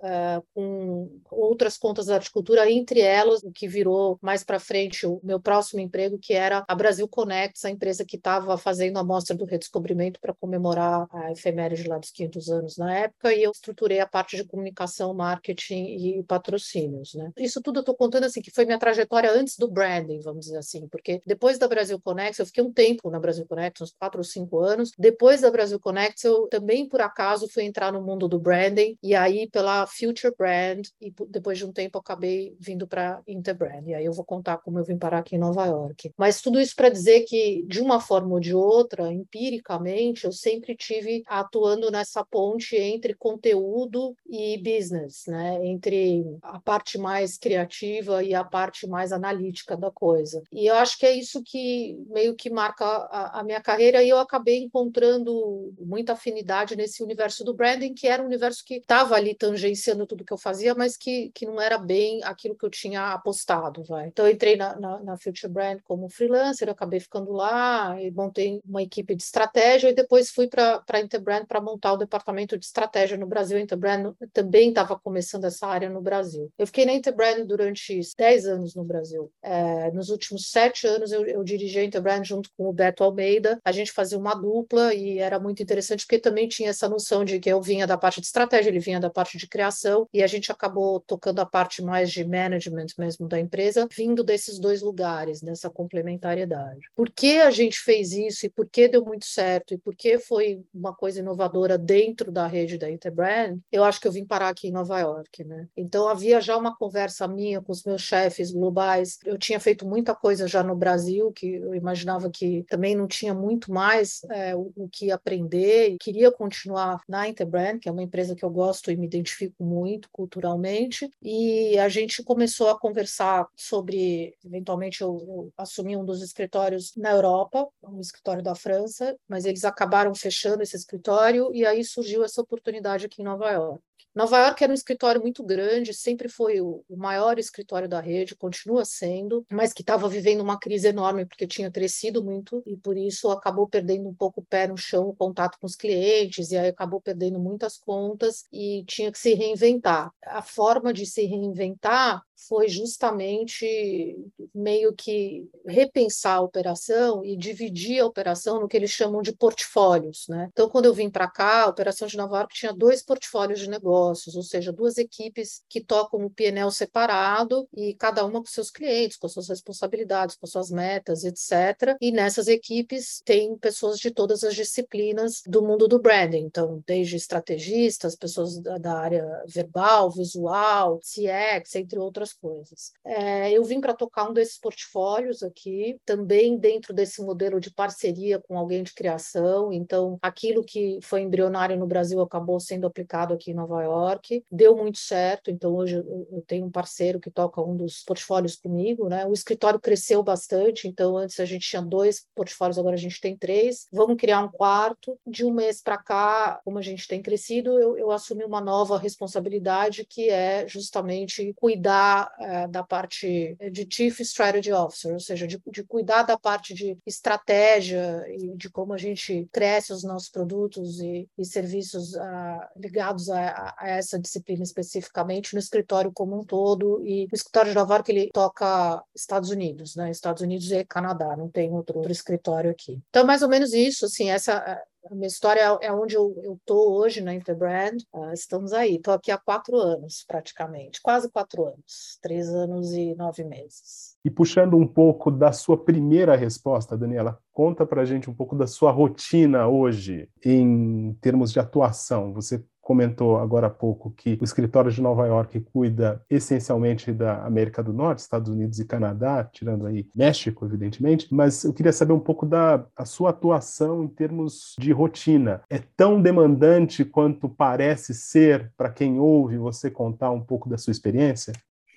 uh, 0.00 0.44
com 0.54 1.20
outras 1.30 1.76
contas 1.76 2.06
da 2.06 2.14
horticultura, 2.14 2.70
entre 2.70 3.00
elas 3.00 3.42
o 3.42 3.52
que 3.52 3.68
virou 3.68 4.18
mais 4.20 4.44
para 4.44 4.58
frente 4.58 5.06
o 5.06 5.20
meu 5.22 5.40
próximo 5.40 5.80
emprego, 5.80 6.18
que 6.18 6.32
era 6.32 6.64
a 6.66 6.74
Brasil 6.74 7.06
Connects, 7.08 7.64
a 7.64 7.70
empresa 7.70 8.04
que 8.04 8.16
estava 8.16 8.56
fazendo 8.58 8.98
a 8.98 9.04
mostra 9.04 9.36
do 9.36 9.44
redescobrimento 9.44 10.20
para 10.20 10.34
comemorar 10.34 11.06
a 11.12 11.32
efeméride 11.32 11.88
lá 11.88 11.98
dos 11.98 12.10
500 12.10 12.48
anos 12.50 12.76
na 12.76 12.94
época, 12.94 13.32
e 13.34 13.42
eu 13.42 13.50
estruturei 13.50 14.00
a 14.00 14.06
parte 14.06 14.36
de 14.36 14.44
comunicação, 14.44 15.14
marketing 15.14 16.18
e 16.18 16.22
patrocínios. 16.24 17.14
Né? 17.14 17.32
Isso 17.38 17.60
tudo 17.60 17.78
eu 17.78 17.80
estou 17.80 17.94
contando 17.94 18.24
assim, 18.24 18.40
que 18.40 18.50
foi 18.50 18.64
minha 18.64 18.78
trajetória 18.78 19.30
antes 19.30 19.56
do 19.56 19.68
branding, 19.68 20.20
vamos 20.20 20.46
dizer 20.46 20.58
assim, 20.58 20.88
porque 20.88 21.20
depois 21.26 21.58
da 21.58 21.68
Brasil 21.68 22.00
Connects, 22.00 22.38
eu 22.38 22.46
fiquei 22.46 22.62
um 22.62 22.72
tempo 22.72 23.10
na 23.10 23.18
Brasil 23.18 23.46
Connects, 23.46 23.82
uns 23.82 23.94
quatro 23.98 24.18
ou 24.18 24.24
cinco 24.24 24.60
anos, 24.60 24.92
depois 24.98 25.40
da 25.40 25.50
Brasil 25.50 25.78
Connects, 25.78 26.24
eu 26.24 26.46
também, 26.48 26.88
por 26.88 27.00
acaso, 27.00 27.48
fui 27.48 27.64
entrar 27.64 27.92
no 27.92 28.02
mundo 28.02 28.28
do 28.28 28.38
branding, 28.38 28.96
e 29.02 29.14
aí, 29.14 29.48
pela 29.48 29.86
Future 29.90 30.34
Brand 30.36 30.86
e 31.00 31.12
depois 31.28 31.58
de 31.58 31.64
um 31.64 31.72
tempo 31.72 31.98
acabei 31.98 32.56
vindo 32.58 32.86
para 32.86 33.20
Interbrand. 33.26 33.86
E 33.86 33.94
aí 33.94 34.04
eu 34.04 34.12
vou 34.12 34.24
contar 34.24 34.58
como 34.58 34.78
eu 34.78 34.84
vim 34.84 34.98
parar 34.98 35.18
aqui 35.18 35.36
em 35.36 35.38
Nova 35.38 35.66
York. 35.66 36.12
Mas 36.16 36.40
tudo 36.40 36.60
isso 36.60 36.74
para 36.76 36.88
dizer 36.88 37.20
que, 37.22 37.64
de 37.66 37.80
uma 37.80 38.00
forma 38.00 38.34
ou 38.34 38.40
de 38.40 38.54
outra, 38.54 39.12
empiricamente, 39.12 40.24
eu 40.24 40.32
sempre 40.32 40.76
tive 40.76 41.22
atuando 41.26 41.90
nessa 41.90 42.24
ponte 42.24 42.76
entre 42.76 43.14
conteúdo 43.14 44.16
e 44.28 44.58
business, 44.58 45.24
né? 45.26 45.58
entre 45.66 46.24
a 46.42 46.60
parte 46.60 46.98
mais 46.98 47.36
criativa 47.36 48.22
e 48.22 48.34
a 48.34 48.44
parte 48.44 48.86
mais 48.86 49.12
analítica 49.12 49.76
da 49.76 49.90
coisa. 49.90 50.42
E 50.52 50.66
eu 50.66 50.74
acho 50.76 50.98
que 50.98 51.06
é 51.06 51.12
isso 51.12 51.42
que 51.42 51.98
meio 52.08 52.34
que 52.34 52.50
marca 52.50 52.84
a, 52.84 53.40
a 53.40 53.42
minha 53.42 53.60
carreira 53.60 54.02
e 54.02 54.08
eu 54.08 54.18
acabei 54.18 54.58
encontrando 54.58 55.74
muita 55.78 56.12
afinidade 56.12 56.76
nesse 56.76 57.02
universo 57.02 57.44
do 57.44 57.54
branding, 57.54 57.94
que 57.94 58.06
era 58.06 58.22
um 58.22 58.26
universo 58.26 58.64
que 58.64 58.74
estava 58.74 59.14
ali 59.14 59.34
tangenciando 59.34 59.79
tudo 60.06 60.24
que 60.24 60.32
eu 60.32 60.38
fazia, 60.38 60.74
mas 60.74 60.96
que, 60.96 61.30
que 61.34 61.46
não 61.46 61.60
era 61.60 61.78
bem 61.78 62.22
aquilo 62.24 62.56
que 62.56 62.64
eu 62.64 62.70
tinha 62.70 63.12
apostado. 63.12 63.82
Vai. 63.84 64.08
Então, 64.08 64.26
eu 64.26 64.32
entrei 64.32 64.56
na, 64.56 64.78
na, 64.78 65.00
na 65.00 65.16
Future 65.16 65.52
Brand 65.52 65.80
como 65.84 66.08
freelancer, 66.08 66.68
acabei 66.68 67.00
ficando 67.00 67.32
lá 67.32 68.00
e 68.00 68.10
montei 68.10 68.60
uma 68.64 68.82
equipe 68.82 69.14
de 69.14 69.22
estratégia 69.22 69.90
e 69.90 69.94
depois 69.94 70.30
fui 70.30 70.48
para 70.48 70.82
a 70.88 71.00
Interbrand 71.00 71.46
para 71.46 71.60
montar 71.60 71.92
o 71.92 71.96
departamento 71.96 72.58
de 72.58 72.64
estratégia 72.64 73.16
no 73.16 73.26
Brasil. 73.26 73.58
A 73.58 73.60
Interbrand 73.60 74.14
também 74.32 74.70
estava 74.70 74.98
começando 74.98 75.44
essa 75.44 75.66
área 75.66 75.88
no 75.88 76.00
Brasil. 76.00 76.50
Eu 76.58 76.66
fiquei 76.66 76.84
na 76.84 76.92
Interbrand 76.92 77.44
durante 77.44 78.00
10 78.16 78.46
anos 78.46 78.74
no 78.74 78.84
Brasil. 78.84 79.30
É, 79.42 79.90
nos 79.92 80.10
últimos 80.10 80.50
sete 80.50 80.86
anos, 80.86 81.12
eu, 81.12 81.24
eu 81.26 81.42
dirigi 81.42 81.78
a 81.78 81.84
Interbrand 81.84 82.24
junto 82.24 82.50
com 82.56 82.68
o 82.68 82.72
Beto 82.72 83.04
Almeida. 83.04 83.60
A 83.64 83.72
gente 83.72 83.92
fazia 83.92 84.18
uma 84.18 84.34
dupla 84.34 84.94
e 84.94 85.18
era 85.18 85.38
muito 85.38 85.62
interessante 85.62 86.04
porque 86.04 86.18
também 86.18 86.48
tinha 86.48 86.70
essa 86.70 86.88
noção 86.88 87.24
de 87.24 87.38
que 87.38 87.50
eu 87.50 87.60
vinha 87.60 87.86
da 87.86 87.96
parte 87.96 88.20
de 88.20 88.26
estratégia, 88.26 88.70
ele 88.70 88.78
vinha 88.78 89.00
da 89.00 89.10
parte 89.10 89.38
de 89.38 89.46
criação 89.46 89.69
e 90.12 90.22
a 90.22 90.26
gente 90.26 90.50
acabou 90.50 91.00
tocando 91.00 91.40
a 91.40 91.46
parte 91.46 91.82
mais 91.82 92.10
de 92.10 92.24
management 92.24 92.86
mesmo 92.98 93.28
da 93.28 93.38
empresa, 93.38 93.88
vindo 93.94 94.22
desses 94.22 94.58
dois 94.58 94.82
lugares, 94.82 95.40
dessa 95.40 95.70
complementariedade. 95.70 96.80
Por 96.94 97.10
que 97.10 97.40
a 97.40 97.50
gente 97.50 97.78
fez 97.78 98.12
isso 98.12 98.46
e 98.46 98.50
por 98.50 98.68
que 98.68 98.88
deu 98.88 99.04
muito 99.04 99.26
certo 99.26 99.74
e 99.74 99.78
por 99.78 99.94
que 99.94 100.18
foi 100.18 100.62
uma 100.74 100.94
coisa 100.94 101.20
inovadora 101.20 101.76
dentro 101.76 102.30
da 102.30 102.46
rede 102.46 102.78
da 102.78 102.90
Interbrand? 102.90 103.58
Eu 103.70 103.84
acho 103.84 104.00
que 104.00 104.08
eu 104.08 104.12
vim 104.12 104.24
parar 104.24 104.48
aqui 104.48 104.68
em 104.68 104.72
Nova 104.72 104.98
York, 104.98 105.44
né? 105.44 105.68
Então 105.76 106.08
havia 106.08 106.40
já 106.40 106.56
uma 106.56 106.76
conversa 106.76 107.26
minha 107.26 107.60
com 107.60 107.72
os 107.72 107.84
meus 107.84 108.02
chefes 108.02 108.50
globais. 108.50 109.18
Eu 109.24 109.38
tinha 109.38 109.60
feito 109.60 109.86
muita 109.86 110.14
coisa 110.14 110.46
já 110.46 110.62
no 110.62 110.76
Brasil 110.76 111.32
que 111.32 111.54
eu 111.54 111.74
imaginava 111.74 112.30
que 112.30 112.64
também 112.68 112.94
não 112.94 113.06
tinha 113.06 113.34
muito 113.34 113.72
mais 113.72 114.20
é, 114.30 114.54
o, 114.54 114.72
o 114.76 114.88
que 114.88 115.10
aprender 115.10 115.90
e 115.90 115.98
queria 115.98 116.30
continuar 116.30 117.00
na 117.08 117.28
Interbrand, 117.28 117.78
que 117.78 117.88
é 117.88 117.92
uma 117.92 118.02
empresa 118.02 118.34
que 118.34 118.44
eu 118.44 118.50
gosto 118.50 118.90
e 118.90 118.96
me 118.96 119.06
identifico 119.06 119.59
muito 119.60 120.08
culturalmente, 120.10 121.10
e 121.22 121.78
a 121.78 121.88
gente 121.88 122.22
começou 122.22 122.68
a 122.68 122.78
conversar 122.78 123.46
sobre, 123.54 124.34
eventualmente 124.44 125.02
eu, 125.02 125.18
eu 125.28 125.52
assumi 125.56 125.96
um 125.96 126.04
dos 126.04 126.22
escritórios 126.22 126.94
na 126.96 127.10
Europa, 127.10 127.68
um 127.82 128.00
escritório 128.00 128.42
da 128.42 128.54
França, 128.54 129.16
mas 129.28 129.44
eles 129.44 129.64
acabaram 129.64 130.14
fechando 130.14 130.62
esse 130.62 130.76
escritório 130.76 131.50
e 131.54 131.64
aí 131.66 131.84
surgiu 131.84 132.24
essa 132.24 132.40
oportunidade 132.40 133.06
aqui 133.06 133.22
em 133.22 133.24
Nova 133.24 133.50
York. 133.50 133.89
Nova 134.14 134.38
York 134.38 134.62
era 134.62 134.72
um 134.72 134.74
escritório 134.74 135.20
muito 135.20 135.44
grande, 135.44 135.94
sempre 135.94 136.28
foi 136.28 136.60
o, 136.60 136.84
maior 136.88 137.38
escritório 137.38 137.88
da 137.88 138.00
rede, 138.00 138.36
continua 138.36 138.84
sendo, 138.84 139.44
mas 139.50 139.72
que 139.72 139.82
estava 139.82 140.08
vivendo 140.08 140.40
uma 140.40 140.58
crise 140.58 140.88
enorme 140.88 141.26
porque 141.26 141.46
tinha 141.46 141.70
crescido 141.70 142.22
muito 142.22 142.62
e 142.66 142.76
por 142.76 142.96
isso 142.96 143.30
acabou 143.30 143.68
perdendo 143.68 144.08
um 144.08 144.14
pouco 144.14 144.40
o 144.40 144.44
pé 144.44 144.66
no 144.66 144.76
chão, 144.76 145.08
o 145.08 145.14
contato 145.14 145.58
com 145.58 145.66
os 145.66 145.76
clientes, 145.76 146.50
e 146.50 146.56
aí 146.56 146.68
acabou 146.68 147.00
perdendo 147.00 147.38
muitas 147.38 147.78
contas 147.78 148.44
e 148.52 148.84
tinha 148.86 149.10
que 149.10 149.18
se 149.18 149.34
reinventar. 149.34 150.10
A 150.22 150.42
forma 150.42 150.92
de 150.92 151.06
se 151.06 151.24
reinventar 151.24 152.22
foi 152.48 152.68
justamente 152.68 154.16
meio 154.54 154.94
que 154.94 155.48
repensar 155.66 156.36
a 156.36 156.40
operação 156.40 157.24
e 157.24 157.36
dividir 157.36 158.00
a 158.00 158.06
operação 158.06 158.60
no 158.60 158.68
que 158.68 158.76
eles 158.76 158.90
chamam 158.90 159.22
de 159.22 159.32
portfólios. 159.32 160.26
Né? 160.28 160.48
Então, 160.52 160.68
quando 160.68 160.86
eu 160.86 160.94
vim 160.94 161.10
para 161.10 161.28
cá, 161.28 161.64
a 161.64 161.68
operação 161.68 162.08
de 162.08 162.16
Nova 162.16 162.38
York 162.38 162.54
tinha 162.54 162.72
dois 162.72 163.02
portfólios 163.02 163.60
de 163.60 163.68
negócios, 163.68 164.34
ou 164.36 164.42
seja, 164.42 164.72
duas 164.72 164.98
equipes 164.98 165.62
que 165.68 165.80
tocam 165.80 166.24
o 166.24 166.30
PNL 166.30 166.70
separado 166.70 167.68
e 167.74 167.94
cada 167.94 168.24
uma 168.24 168.40
com 168.40 168.46
seus 168.46 168.70
clientes, 168.70 169.16
com 169.16 169.28
suas 169.28 169.48
responsabilidades, 169.48 170.36
com 170.36 170.46
suas 170.46 170.70
metas, 170.70 171.24
etc. 171.24 171.96
E 172.00 172.10
nessas 172.10 172.48
equipes 172.48 173.20
tem 173.24 173.56
pessoas 173.58 173.98
de 173.98 174.10
todas 174.10 174.42
as 174.44 174.54
disciplinas 174.54 175.42
do 175.46 175.62
mundo 175.62 175.86
do 175.86 176.00
branding, 176.00 176.44
então, 176.44 176.82
desde 176.86 177.16
estrategistas, 177.16 178.16
pessoas 178.16 178.58
da, 178.58 178.78
da 178.78 178.94
área 178.98 179.42
verbal, 179.46 180.10
visual, 180.10 181.00
CX, 181.00 181.74
entre 181.76 181.98
outras 181.98 182.29
outras 182.30 182.32
coisas. 182.32 182.92
É, 183.04 183.50
eu 183.52 183.64
vim 183.64 183.80
para 183.80 183.94
tocar 183.94 184.28
um 184.28 184.32
desses 184.32 184.58
portfólios 184.58 185.42
aqui, 185.42 185.98
também 186.04 186.56
dentro 186.58 186.92
desse 186.92 187.22
modelo 187.22 187.60
de 187.60 187.72
parceria 187.72 188.40
com 188.40 188.58
alguém 188.58 188.82
de 188.82 188.94
criação. 188.94 189.72
Então, 189.72 190.18
aquilo 190.22 190.64
que 190.64 190.98
foi 191.02 191.22
embrionário 191.22 191.76
no 191.76 191.86
Brasil 191.86 192.20
acabou 192.20 192.58
sendo 192.60 192.86
aplicado 192.86 193.34
aqui 193.34 193.50
em 193.50 193.54
Nova 193.54 193.82
York, 193.82 194.44
deu 194.50 194.76
muito 194.76 194.98
certo. 194.98 195.50
Então, 195.50 195.74
hoje 195.74 195.96
eu 195.96 196.44
tenho 196.46 196.66
um 196.66 196.70
parceiro 196.70 197.20
que 197.20 197.30
toca 197.30 197.60
um 197.60 197.76
dos 197.76 198.02
portfólios 198.02 198.56
comigo, 198.56 199.08
né? 199.08 199.26
O 199.26 199.32
escritório 199.32 199.80
cresceu 199.80 200.22
bastante, 200.22 200.88
então 200.88 201.16
antes 201.16 201.40
a 201.40 201.44
gente 201.44 201.68
tinha 201.68 201.82
dois 201.82 202.26
portfólios, 202.34 202.78
agora 202.78 202.94
a 202.94 202.98
gente 202.98 203.20
tem 203.20 203.36
três. 203.36 203.86
Vamos 203.92 204.16
criar 204.16 204.40
um 204.40 204.50
quarto. 204.50 205.18
De 205.26 205.44
um 205.44 205.52
mês 205.52 205.82
para 205.82 205.98
cá, 205.98 206.60
como 206.64 206.78
a 206.78 206.82
gente 206.82 207.06
tem 207.06 207.22
crescido, 207.22 207.78
eu, 207.78 207.96
eu 207.96 208.10
assumi 208.10 208.44
uma 208.44 208.60
nova 208.60 208.98
responsabilidade 208.98 210.04
que 210.04 210.28
é 210.28 210.66
justamente 210.66 211.52
cuidar 211.54 212.19
é, 212.38 212.66
da 212.68 212.82
parte 212.82 213.56
de 213.70 213.86
Chief 213.88 214.20
Strategy 214.20 214.72
Officer, 214.72 215.12
ou 215.12 215.20
seja, 215.20 215.46
de, 215.46 215.60
de 215.70 215.84
cuidar 215.84 216.22
da 216.22 216.38
parte 216.38 216.74
de 216.74 216.96
estratégia 217.06 218.24
e 218.28 218.56
de 218.56 218.70
como 218.70 218.92
a 218.92 218.98
gente 218.98 219.48
cresce 219.52 219.92
os 219.92 220.02
nossos 220.02 220.30
produtos 220.30 221.00
e, 221.00 221.28
e 221.38 221.44
serviços 221.44 222.14
uh, 222.14 222.60
ligados 222.76 223.28
a, 223.30 223.74
a, 223.78 223.88
essa 223.88 224.18
disciplina 224.18 224.62
especificamente 224.62 225.54
no 225.54 225.58
escritório 225.58 226.12
como 226.12 226.38
um 226.38 226.44
todo. 226.44 227.00
E 227.04 227.26
o 227.30 227.34
escritório 227.34 227.70
de 227.70 227.76
Nova 227.76 227.94
York 227.94 228.10
ele 228.10 228.30
toca 228.32 229.02
Estados 229.14 229.50
Unidos, 229.50 229.94
né? 229.96 230.10
Estados 230.10 230.42
Unidos 230.42 230.70
e 230.70 230.84
Canadá, 230.84 231.36
não 231.36 231.48
tem 231.48 231.70
outro, 231.70 231.98
outro 231.98 232.12
escritório 232.12 232.70
aqui. 232.70 232.98
Então, 233.08 233.24
mais 233.24 233.42
ou 233.42 233.48
menos 233.48 233.72
isso, 233.72 234.06
assim, 234.06 234.30
essa 234.30 234.80
a 235.08 235.14
minha 235.14 235.26
história 235.26 235.60
é, 235.60 235.86
é 235.86 235.92
onde 235.92 236.14
eu 236.14 236.34
estou 236.58 236.92
hoje 236.94 237.20
na 237.20 237.34
Interbrand. 237.34 237.98
Uh, 238.12 238.32
estamos 238.32 238.72
aí. 238.72 238.96
Estou 238.96 239.14
aqui 239.14 239.30
há 239.30 239.38
quatro 239.38 239.76
anos, 239.76 240.24
praticamente. 240.26 241.00
Quase 241.02 241.30
quatro 241.30 241.64
anos. 241.66 242.18
Três 242.20 242.48
anos 242.48 242.92
e 242.92 243.14
nove 243.14 243.44
meses. 243.44 244.16
E 244.24 244.30
puxando 244.30 244.76
um 244.76 244.86
pouco 244.86 245.30
da 245.30 245.52
sua 245.52 245.76
primeira 245.82 246.36
resposta, 246.36 246.96
Daniela, 246.96 247.38
conta 247.52 247.86
para 247.86 248.04
gente 248.04 248.28
um 248.28 248.34
pouco 248.34 248.54
da 248.54 248.66
sua 248.66 248.90
rotina 248.90 249.66
hoje 249.66 250.28
em 250.44 251.14
termos 251.20 251.52
de 251.52 251.58
atuação. 251.58 252.32
Você 252.34 252.62
comentou 252.90 253.38
agora 253.38 253.68
há 253.68 253.70
pouco 253.70 254.10
que 254.10 254.36
o 254.40 254.42
escritório 254.42 254.90
de 254.90 255.00
Nova 255.00 255.24
York 255.24 255.60
cuida 255.72 256.20
essencialmente 256.28 257.12
da 257.12 257.44
América 257.44 257.84
do 257.84 257.92
Norte, 257.92 258.18
Estados 258.18 258.50
Unidos 258.50 258.80
e 258.80 258.84
Canadá, 258.84 259.44
tirando 259.44 259.86
aí 259.86 260.08
México, 260.12 260.64
evidentemente, 260.66 261.32
mas 261.32 261.62
eu 261.62 261.72
queria 261.72 261.92
saber 261.92 262.14
um 262.14 262.18
pouco 262.18 262.44
da 262.44 262.84
sua 263.04 263.30
atuação 263.30 264.02
em 264.02 264.08
termos 264.08 264.74
de 264.76 264.90
rotina. 264.90 265.62
É 265.70 265.78
tão 265.96 266.20
demandante 266.20 267.04
quanto 267.04 267.48
parece 267.48 268.12
ser 268.12 268.72
para 268.76 268.90
quem 268.90 269.20
ouve 269.20 269.56
você 269.56 269.88
contar 269.88 270.32
um 270.32 270.40
pouco 270.40 270.68
da 270.68 270.76
sua 270.76 270.90
experiência? 270.90 271.52